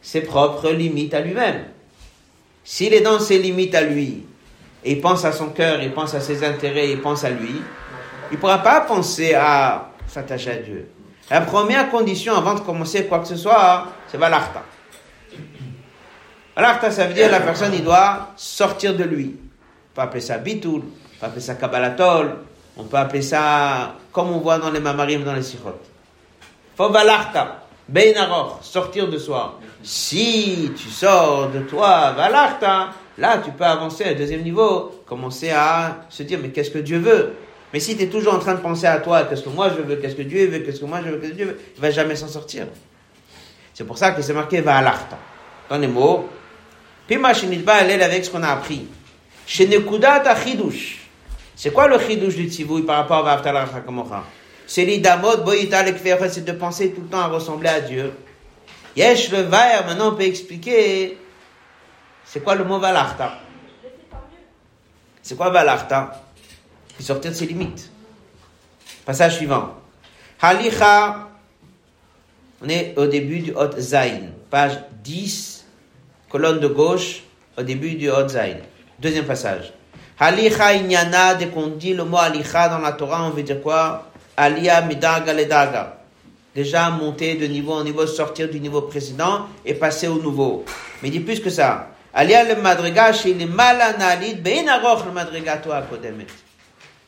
[0.00, 1.64] ses propres limites à lui-même.
[2.62, 4.24] S'il est dans ses limites à lui,
[4.84, 7.60] et il pense à son cœur, il pense à ses intérêts, il pense à lui,
[8.32, 10.88] il ne pourra pas penser à s'attacher à Dieu.
[11.30, 14.62] La première condition avant de commencer quoi que ce soit, c'est Valarta.
[16.56, 19.36] Valarta, ça veut dire la personne, il doit sortir de lui.
[19.38, 22.38] On peut appeler ça Bitoul, on peut appeler ça Kabbalatol,
[22.78, 25.78] on peut appeler ça, comme on voit dans les Mamarim, dans les Sichot.
[26.74, 29.58] Faut Valarta, Beinaroch, sortir de soi.
[29.82, 35.50] Si tu sors de toi, Valarta, là tu peux avancer à un deuxième niveau, commencer
[35.50, 37.34] à se dire, mais qu'est-ce que Dieu veut?
[37.72, 39.82] Mais si tu es toujours en train de penser à toi, qu'est-ce que moi je
[39.82, 41.80] veux, qu'est-ce que Dieu veut, qu'est-ce que moi je veux, qu'est-ce que Dieu veut, il
[41.80, 42.66] va jamais s'en sortir.
[43.72, 45.18] C'est pour ça que c'est marqué va à l'arta.
[45.70, 46.28] Dans les mots,
[47.06, 48.86] Pima elle est avec ce qu'on a appris.
[49.46, 50.98] Ta chidush.
[51.56, 54.24] C'est quoi le chidush du tzivouy par rapport à Vaftalar Hakamocha?
[54.66, 58.12] C'est l'idamot c'est de penser tout le temps à ressembler à Dieu.
[58.96, 61.18] Yesh le vaer, maintenant on peut expliquer
[62.24, 63.38] c'est quoi le mot valarta.
[65.22, 66.21] C'est quoi valarta?
[67.02, 67.90] Sortir de ses limites.
[69.04, 69.74] Passage suivant.
[70.40, 71.28] Halicha,
[72.62, 75.64] on est au début du Hot Zain, page 10,
[76.28, 77.22] colonne de gauche,
[77.58, 78.56] au début du Hot Zain.
[78.98, 79.72] Deuxième passage.
[80.18, 84.10] Halicha inyana, dès qu'on dit le mot halicha dans la Torah, on veut dire quoi?
[84.36, 85.98] Alia midaga ledaga.
[86.54, 90.64] Déjà monter de niveau en niveau, sortir du niveau précédent et passer au nouveau.
[91.02, 91.88] Mais il dit plus que ça.
[92.14, 96.26] Alia le madriga chez les malanalid, ben le madriga toi kodemet.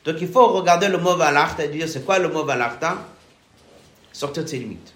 [0.05, 2.97] Donc il faut regarder le mot valarta et dire c'est quoi le mot valarta
[4.13, 4.93] Sortir de ses limites.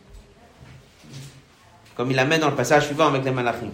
[1.95, 3.72] Comme il amène dans le passage suivant avec les malachim.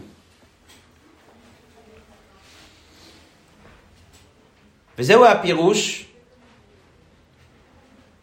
[5.44, 6.06] Pirouche,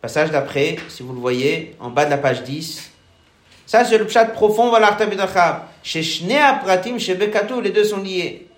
[0.00, 2.90] passage d'après, si vous le voyez, en bas de la page 10.
[3.66, 5.62] Ça, c'est le chat profond, Valarta Bidachab.
[5.82, 8.48] Chez Shnea Pratim, chez Bekatou, les deux sont liés.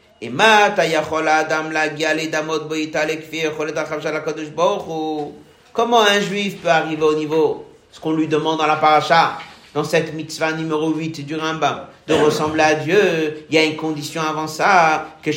[5.72, 9.38] Comment un juif peut arriver au niveau, ce qu'on lui demande dans la paracha,
[9.74, 13.76] dans cette mitzvah numéro 8 du Rambam, de ressembler à Dieu, il y a une
[13.76, 15.30] condition avant ça, que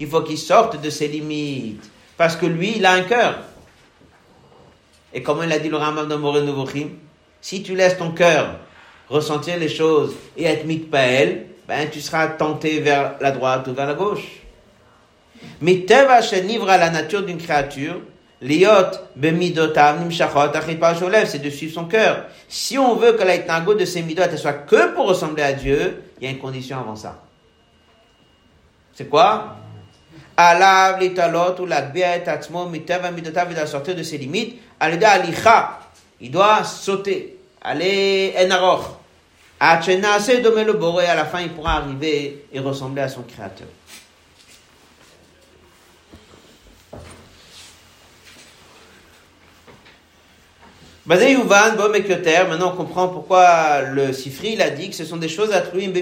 [0.00, 3.38] il faut qu'il sorte de ses limites, parce que lui, il a un cœur.
[5.14, 6.40] Et comme il a dit le Rambam de Moré
[7.40, 8.56] si tu laisses ton cœur
[9.12, 13.86] ressentir les choses et être mitpael, ben, tu seras tenté vers la droite ou vers
[13.86, 14.42] la gauche.
[15.60, 18.00] Mais teva à la nature d'une créature,
[18.40, 20.50] liot bemidotav nimshachot
[21.26, 22.24] c'est de suivre son cœur.
[22.48, 26.24] Si on veut que la de ces midot soit que pour ressembler à Dieu, il
[26.24, 27.20] y a une condition avant ça.
[28.94, 29.56] C'est quoi?
[30.36, 34.60] Alav l'italot ou et atzmo miteva midotav, il doit sortir de ses limites.
[34.80, 35.78] Alida alicha,
[36.20, 39.01] il doit sauter, aller enaroch.
[41.06, 43.68] À la fin il pourra arriver et ressembler à son créateur.
[51.06, 55.86] Maintenant on comprend pourquoi le Sifri a dit que ce sont des choses à trouver
[55.86, 55.92] on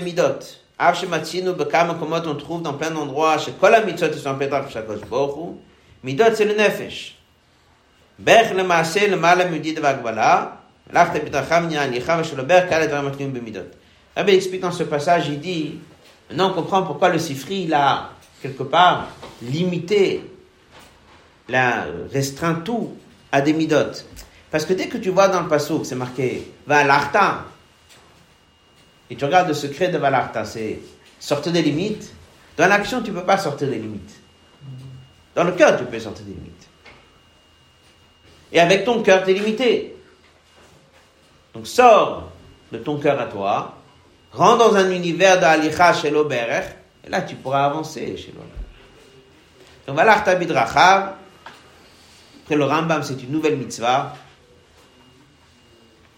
[2.35, 3.37] trouve dans plein d'endroits
[5.01, 5.59] bochu.
[6.03, 7.19] Midot c'est le nefesh.
[8.19, 10.60] Bech le maaseh le mal mudid vagbala.
[14.17, 15.79] Rabbi explique dans ce passage, il dit,
[16.29, 18.11] maintenant on comprend pourquoi le Sifri il a
[18.43, 19.09] quelque part
[19.43, 20.23] limité,
[22.13, 22.95] restreint tout
[23.31, 23.93] à des midot.
[24.51, 27.45] Parce que dès que tu vois dans le que c'est marqué Valarta,
[29.09, 30.81] et tu regardes le secret de Valarta, c'est
[31.19, 32.13] sortir des limites.
[32.57, 34.21] Dans l'action, tu ne peux pas sortir des limites.
[35.35, 36.69] Dans le cœur, tu peux sortir des limites.
[38.53, 39.97] Et avec ton cœur, tu es limité.
[41.55, 42.31] Donc sors
[42.73, 43.77] de ton cœur à toi,
[44.33, 48.51] rentre dans un univers d'Alicha chez l'Oberech, et là tu pourras avancer chez l'Oberech.
[49.87, 51.15] Donc Valarta Bidrachav,
[52.43, 54.15] après le Rambam, c'est une nouvelle mitzvah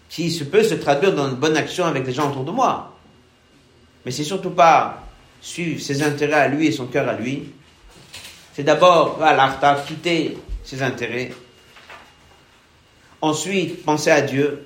[0.09, 2.93] qui se peut se traduire dans une bonne action avec les gens autour de moi.
[4.05, 5.03] Mais c'est surtout pas
[5.41, 7.51] suivre ses intérêts à lui et son cœur à lui.
[8.53, 11.33] C'est d'abord, l'arta, quitter ses intérêts.
[13.21, 14.65] Ensuite, penser à Dieu,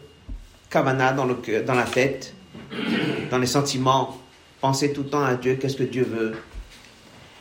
[0.70, 2.34] kavana dans le dans la tête,
[3.30, 4.18] dans les sentiments.
[4.59, 6.36] Penser tout le temps à Dieu, qu'est-ce que Dieu veut.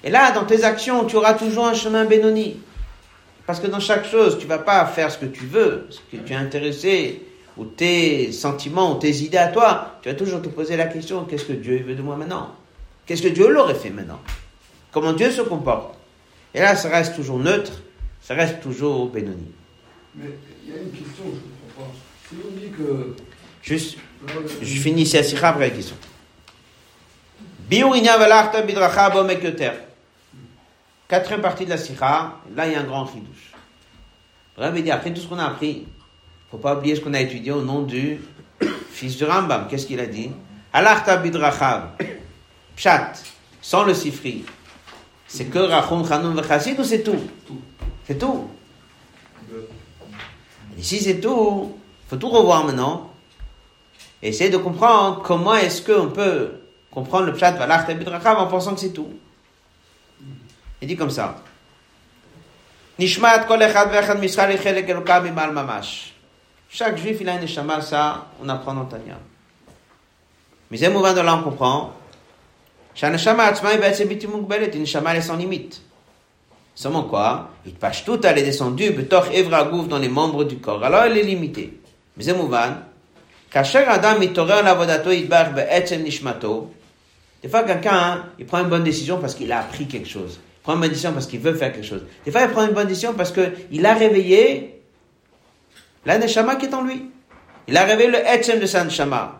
[0.04, 2.60] Et là, dans tes actions, tu auras toujours un chemin bénoni.
[3.46, 6.22] Parce que dans chaque chose, tu vas pas faire ce que tu veux, ce que
[6.22, 7.22] tu es intéressé,
[7.56, 11.24] ou tes sentiments, ou tes idées à toi, tu vas toujours te poser la question,
[11.24, 12.54] qu'est-ce que Dieu veut de moi maintenant?
[13.06, 14.20] Qu'est-ce que Dieu l'aurait fait maintenant?
[14.92, 15.94] Comment Dieu se comporte?
[16.54, 17.72] Et là, ça reste toujours neutre,
[18.20, 19.52] ça reste toujours bénoni.
[20.16, 20.26] Mais
[20.64, 21.92] il y a une question, je ne comprends.
[23.62, 23.98] Juste,
[24.62, 25.96] je finis ici à Sikha, après la question.
[31.08, 33.52] Quatrième partie de la Sikha, là il y a un grand chidouche.
[34.58, 35.86] Le dit, après tout ce qu'on a appris,
[36.50, 38.20] faut pas oublier ce qu'on a étudié au nom du
[38.90, 39.66] fils du Rambam.
[39.68, 40.30] Qu'est-ce qu'il a dit?
[40.72, 41.90] Alachta bidrachav.
[42.74, 43.12] Pshat.
[43.60, 44.44] Sans le sifri.
[45.26, 47.20] C'est que Rachum, Chanum, Chassid ou c'est tout?
[48.06, 48.48] C'est tout.
[50.78, 51.76] Si c'est tout,
[52.08, 53.10] faut tout revoir maintenant.
[54.22, 56.52] Et de comprendre comment est-ce qu'on peut
[56.90, 59.10] comprendre le pshat Valach Rachav en pensant que c'est tout.
[60.80, 61.36] Il dit comme ça.
[66.68, 69.18] Chaque juif, il a un neshama, ça, on apprend dans Tanya.
[70.70, 71.92] Mais c'est mouvement de là, on comprend.
[73.02, 75.82] Une neshama, est sans limite.
[76.74, 77.50] Seulement quoi?
[77.66, 80.82] Il passe tout, elle est descendue, dans les membres du corps.
[80.82, 81.80] Alors elle est limitée.
[82.17, 82.71] Mais זה מובן.
[83.51, 86.67] כאשר האדם מתעורר לעבודתו יתברך בעצם נשמתו,
[87.43, 90.39] des fois quelqu'un, il prend une bonne décision parce qu'il a appris quelque chose.
[90.59, 92.03] Il prend une bonne décision parce qu'il veut faire quelque chose.
[92.23, 94.79] Des fois il prend une bonne décision parce qu'il a réveillé
[96.05, 97.09] la neshama qui est en lui.
[97.67, 99.37] Il a révélé le etzem de sa neshama.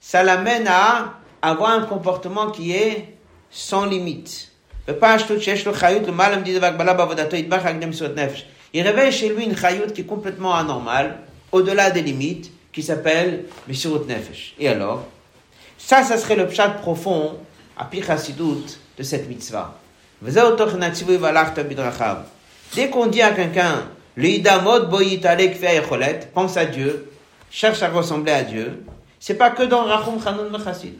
[0.00, 3.16] Ça l'amène à avoir un comportement qui est
[3.50, 4.52] sans limite.
[8.73, 11.19] Il réveille chez lui une chayut qui est complètement anormale,
[11.51, 14.53] au-delà des limites, qui s'appelle Mishurut Nefesh.
[14.59, 15.05] Et alors?
[15.77, 17.37] Ça, ça serait le pshat profond,
[17.77, 19.79] à Pichasidut, de cette mitzvah.
[22.75, 23.83] Dès qu'on dit à quelqu'un,
[26.33, 27.11] pense à Dieu,
[27.51, 28.83] cherche à ressembler à Dieu,
[29.19, 30.95] c'est pas que dans Rachum Chanun Chassid.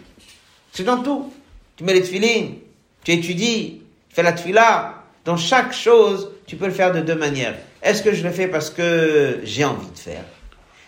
[0.72, 1.34] C'est dans tout.
[1.76, 2.56] Tu mets les tefilines,
[3.04, 5.04] tu étudies, tu fais la tefila.
[5.28, 7.56] Dans chaque chose, tu peux le faire de deux manières.
[7.84, 10.24] Est-ce que je le fais parce que j'ai envie de faire?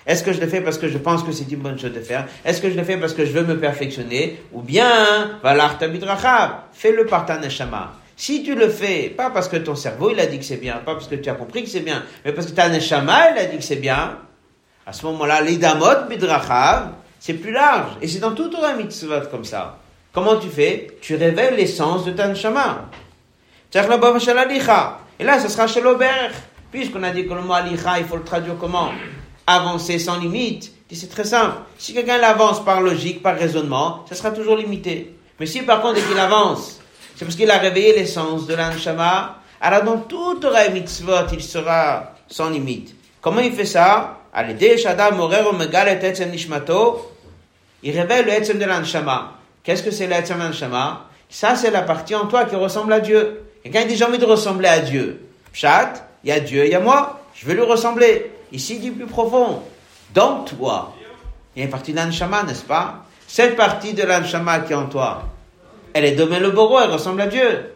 [0.07, 1.99] Est-ce que je le fais parce que je pense que c'est une bonne chose de
[1.99, 2.25] faire?
[2.45, 4.41] Est-ce que je le fais parce que je veux me perfectionner?
[4.53, 7.91] Ou bien, fais-le par ta neshama.
[8.15, 10.75] Si tu le fais, pas parce que ton cerveau il a dit que c'est bien,
[10.85, 13.39] pas parce que tu as compris que c'est bien, mais parce que ta neshama il
[13.39, 14.19] a dit que c'est bien,
[14.87, 17.91] à ce moment-là, l'idamot bidrachav, c'est plus large.
[18.01, 19.79] Et c'est dans tout Torah mitzvot comme ça.
[20.13, 20.87] Comment tu fais?
[21.01, 22.89] Tu révèles l'essence de ta neshama.
[23.73, 26.33] Et là, ce sera chez l'auberge.
[26.71, 28.91] Puisqu'on a dit que le mot alicha, il faut le traduire comment
[29.47, 30.71] Avancer sans limite.
[30.91, 31.57] C'est très simple.
[31.77, 35.15] Si quelqu'un l'avance par logique, par raisonnement, ça sera toujours limité.
[35.39, 36.79] Mais si par contre, dès qu'il avance
[37.19, 39.39] c'est parce qu'il a réveillé l'essence de l'anshama.
[39.59, 42.95] Alors dans toute Torah mitzvot, il sera sans limite.
[43.19, 44.19] Comment il fait ça
[47.83, 49.33] Il révèle le etzem de l'anshama.
[49.63, 53.43] Qu'est-ce que c'est l'Etzem Neshama Ça, c'est la partie en toi qui ressemble à Dieu.
[53.65, 55.21] Et il dit j'ai envie de ressembler à Dieu,
[55.53, 58.31] chat, il y a Dieu, il y a moi, je veux lui ressembler.
[58.51, 59.61] Ici, du plus profond,
[60.13, 60.95] dans toi,
[61.55, 63.05] il y a une partie de l'Anshama, n'est-ce pas?
[63.27, 65.23] Cette partie de l'Anshama qui est en toi,
[65.93, 67.73] elle est domaine le Boro, elle ressemble à Dieu.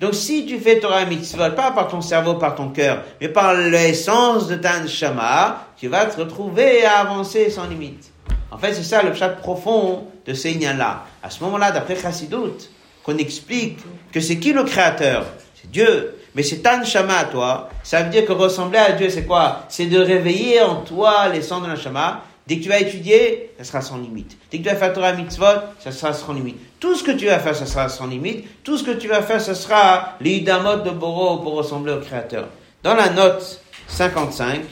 [0.00, 3.54] Donc si tu fais Torah mitzvot, pas par ton cerveau, par ton cœur, mais par
[3.54, 8.10] l'essence de ta neshama, tu vas te retrouver à avancer sans limite.
[8.50, 12.68] En fait, c'est ça le chat profond de ces là À ce moment-là, d'après Chassidut,
[13.04, 13.78] qu'on explique
[14.12, 15.26] que c'est qui le créateur?
[15.60, 16.18] C'est Dieu.
[16.34, 17.68] Mais c'est ta neshama à toi.
[17.82, 19.64] Ça veut dire que ressembler à Dieu, c'est quoi?
[19.68, 23.64] C'est de réveiller en toi l'essence de la neshama Dès que tu vas étudier, ça
[23.64, 24.36] sera sans limite.
[24.50, 25.44] Dès que tu vas faire Torah mitzvot,
[25.78, 26.56] ça sera sans limite.
[26.80, 28.64] Tout ce que tu vas faire, ça sera sans limite.
[28.64, 32.48] Tout ce que tu vas faire, ce sera l'idamot de Boro pour ressembler au Créateur.
[32.82, 34.62] Dans la note 55,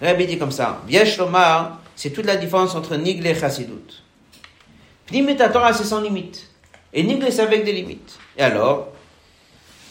[0.00, 4.02] Rabbi dit comme ça, Viesh Lomar, c'est toute la différence entre Nigle et Chassidut.
[5.06, 6.48] Pnimet Torah, c'est sans limite.
[6.92, 8.18] Et Nigle, c'est avec des limites.
[8.36, 8.88] Et alors,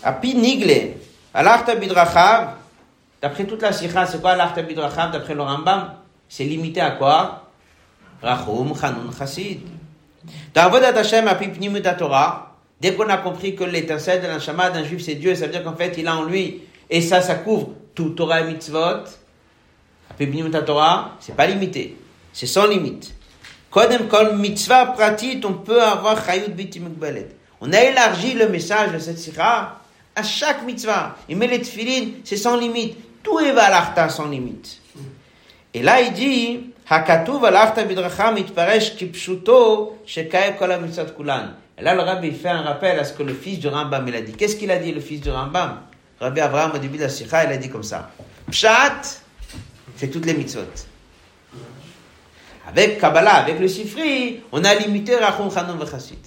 [0.04, 0.94] Api Nigle,
[1.34, 2.56] Alarta Bidrachav,
[3.22, 5.96] d'après toute la sikha, c'est quoi l'Arta Bidrachav, d'après le Rambam?
[6.30, 7.50] C'est limité à quoi?
[8.22, 9.62] Rachum, Chanun, Chassid.
[10.54, 15.02] Dans Avodat Hashem, à Torah, dès qu'on a compris que l'étincelle de l'anshama d'un juif
[15.04, 17.70] c'est Dieu, ça veut dire qu'en fait il a en lui, et ça, ça couvre
[17.96, 19.06] tout Torah et mitzvot.
[20.54, 21.98] à Torah, c'est pas limité,
[22.32, 23.14] c'est sans limite.
[23.72, 26.82] Kodem kol mitzvah pratit, on peut avoir chayut biti
[27.62, 29.78] On a élargi le message de cette sikha
[30.14, 31.16] à chaque mitzvah.
[31.30, 31.64] Il met les
[32.26, 32.98] c'est sans limite.
[33.24, 34.82] Tout est valarta sans limite.
[35.74, 36.60] Et là, il dit,
[36.90, 40.76] Hakatuv alachta bidracha mitparesh kipshuto shekae kol
[41.16, 41.54] kulan.
[41.78, 44.16] Et là, le rabbi fait un rappel à ce que le fils du Rambam, il
[44.16, 44.34] a dit.
[44.34, 45.80] Qu'est-ce qu'il a dit, le fils du Rambam?
[46.20, 48.12] Rabbi Abraham, au début de la sikha, il a dit comme ça.
[48.50, 49.22] Pshat,
[49.96, 50.91] c'est toutes les mitzvot.
[52.68, 56.20] Avec Kabbalah, avec le Sifri, on a limité Rachum Chanun Vachassid.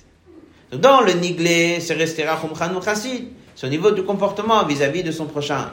[0.72, 3.28] Dans le Niglé, c'est resté Rachum Chanun Chassid.
[3.62, 5.70] Au niveau du comportement vis-à-vis de son prochain.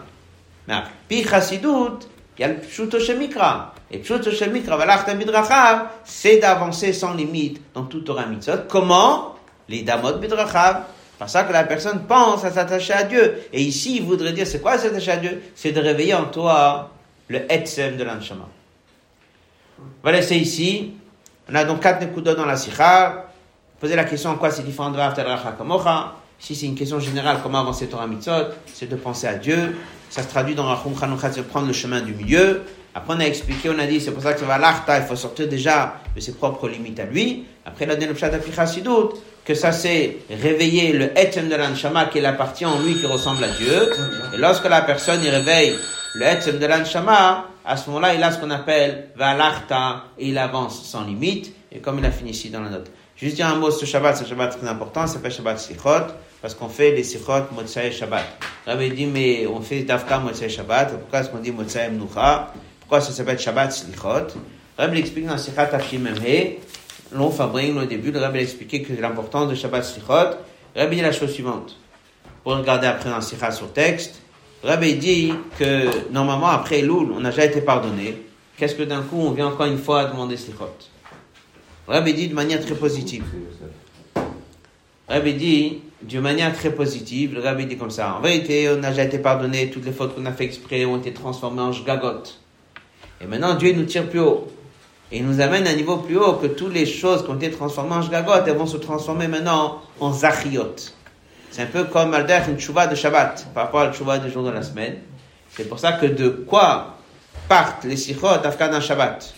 [0.67, 0.75] Mais
[1.09, 2.07] puis Chassidut,
[2.37, 3.73] il y a le Pshuto Shemikra.
[3.89, 8.67] Et Pshuto Shemikra, Valachta Midrachav, c'est d'avancer sans limite dans tout Torah Mitzvot.
[8.69, 9.35] Comment?
[9.67, 10.83] Les Damot Midrachav.
[11.19, 13.43] Par ça que la personne pense à s'attacher à Dieu.
[13.51, 15.41] Et ici, il voudrait dire, c'est quoi s'attacher à Dieu?
[15.53, 16.91] C'est de réveiller en toi
[17.27, 18.47] le Etzem de l'Anshama.
[20.03, 20.93] Va laisser ici.
[21.49, 23.27] On a donc quatre Nekudot dans la Sikha.
[23.79, 25.25] Poser la question en quoi c'est différent de Vaftel
[25.57, 26.15] Kamocha.
[26.41, 29.75] Si c'est une question générale, comment avancer Torah Mitzvot, c'est de penser à Dieu.
[30.09, 32.63] Ça se traduit dans Rachum Chanukhat, c'est prendre le chemin du milieu.
[32.95, 35.15] Après, on a expliqué, on a dit, c'est pour ça que va l'arta, il faut
[35.15, 37.45] sortir déjà de ses propres limites à lui.
[37.63, 38.31] Après, il a donné le pshat
[38.83, 43.05] doute que ça c'est réveiller le etzem de l'anshama qui la partie en lui qui
[43.05, 43.91] ressemble à Dieu.
[44.33, 45.75] Et lorsque la personne y réveille
[46.15, 50.37] le etzem de l'anshama, à ce moment-là, il a ce qu'on appelle valarta et il
[50.37, 51.53] avance sans limite.
[51.71, 52.91] Et comme il a fini ici dans la note.
[53.15, 56.07] Juste dire un mot sur Shabbat, ce Shabbat très important, ça s'appelle Shabbat Sichot
[56.41, 58.25] parce qu'on fait les sikhot Motsai Shabbat.
[58.65, 62.51] Rabbi dit, mais on fait Dafka Motsai Shabbat, pourquoi est-ce qu'on dit Motsai Mnucha?
[62.79, 64.39] Pourquoi ça s'appelle Shabbat Slichot
[64.77, 66.57] Rabbi explique dans Sikhat Tafshim Memhe,
[67.11, 70.37] long fabrique au début, le Rabbi a expliqué que l'importance de Shabbat Slichot.
[70.75, 71.77] Rabbi dit la chose suivante.
[72.43, 74.20] Pour regarder après dans Sikhat sur texte,
[74.63, 78.21] Rabbi dit que normalement après Loul, on n'a déjà été pardonné.
[78.57, 80.69] Qu'est-ce que d'un coup on vient encore une fois demander Slichot
[81.87, 83.23] Rabbi dit de manière très positive.
[85.07, 88.89] Rabbi dit d'une manière très positive, le Rabbi dit comme ça, en vérité, on a
[88.89, 92.23] déjà été pardonné, toutes les fautes qu'on a fait exprès ont été transformées en jgagot.
[93.19, 94.47] Et maintenant, Dieu nous tire plus haut.
[95.11, 97.35] Et il nous amène à un niveau plus haut que toutes les choses qui ont
[97.35, 100.75] été transformées en jgagot, elles vont se transformer maintenant en zachiot.
[101.51, 104.31] C'est un peu comme Alder, une chouva de Shabbat, par rapport à la chouva des
[104.31, 104.99] jours de la semaine.
[105.49, 106.97] C'est pour ça que de quoi
[107.49, 109.33] partent les sichot d'Afghan Shabbat.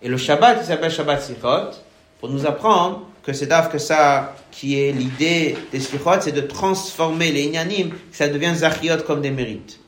[0.00, 1.70] Et le Shabbat, il s'appelle Shabbat Sichot,
[2.18, 7.30] pour nous apprendre que c'est d'af ça, qui est l'idée des slichot, c'est de transformer
[7.30, 9.78] les inyanim, que ça devient zachiot comme des mérites.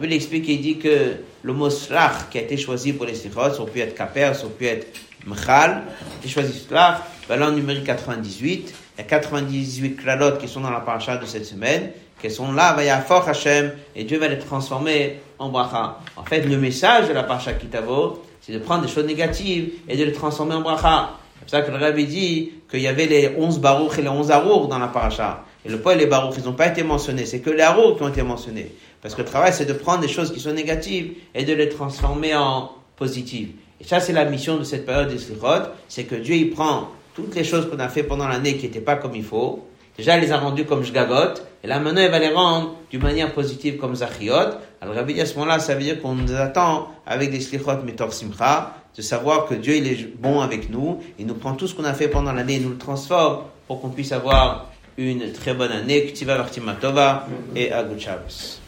[0.00, 3.54] il explique, il dit que le mot slach qui a été choisi pour les slichot,
[3.54, 4.86] ça pu être kaper, ça pu être
[5.26, 5.82] mchal,
[6.22, 10.80] il choisi slach, ben numéro 98, il y a 98 klalot qui sont dans la
[10.80, 11.90] paracha de cette semaine,
[12.20, 15.98] qui sont là, va fort Hashem, et Dieu va les transformer en bracha.
[16.16, 19.96] En fait, le message de la paracha Kitavo, c'est de prendre des choses négatives et
[19.96, 21.10] de les transformer en bracha.
[21.34, 24.08] C'est pour ça que le Rabbi dit qu'il y avait les 11 baruch et les
[24.08, 25.44] 11 arour dans la paracha.
[25.64, 27.26] Et le poil et les baruch, ils n'ont pas été mentionnés.
[27.26, 28.72] C'est que les arour qui ont été mentionnés.
[29.02, 31.68] Parce que le travail, c'est de prendre des choses qui sont négatives et de les
[31.68, 33.50] transformer en positives.
[33.80, 35.68] Et ça, c'est la mission de cette période des slichot.
[35.88, 38.80] C'est que Dieu, il prend toutes les choses qu'on a fait pendant l'année qui n'étaient
[38.80, 39.66] pas comme il faut.
[39.96, 41.40] Déjà, il les a rendues comme jgagot.
[41.64, 44.34] Et là, maintenant, il va les rendre d'une manière positive comme zachiot.
[44.82, 48.12] Alors, Rabbi à ce moment-là, ça veut dire qu'on nous attend avec des slichot metor
[48.12, 51.74] simcha de savoir que Dieu il est bon avec nous, il nous prend tout ce
[51.74, 55.52] qu'on a fait pendant l'année, il nous le transforme pour qu'on puisse avoir une très
[55.52, 57.70] bonne année, Ktiva Vartimatova et.
[57.98, 58.60] Shabbos.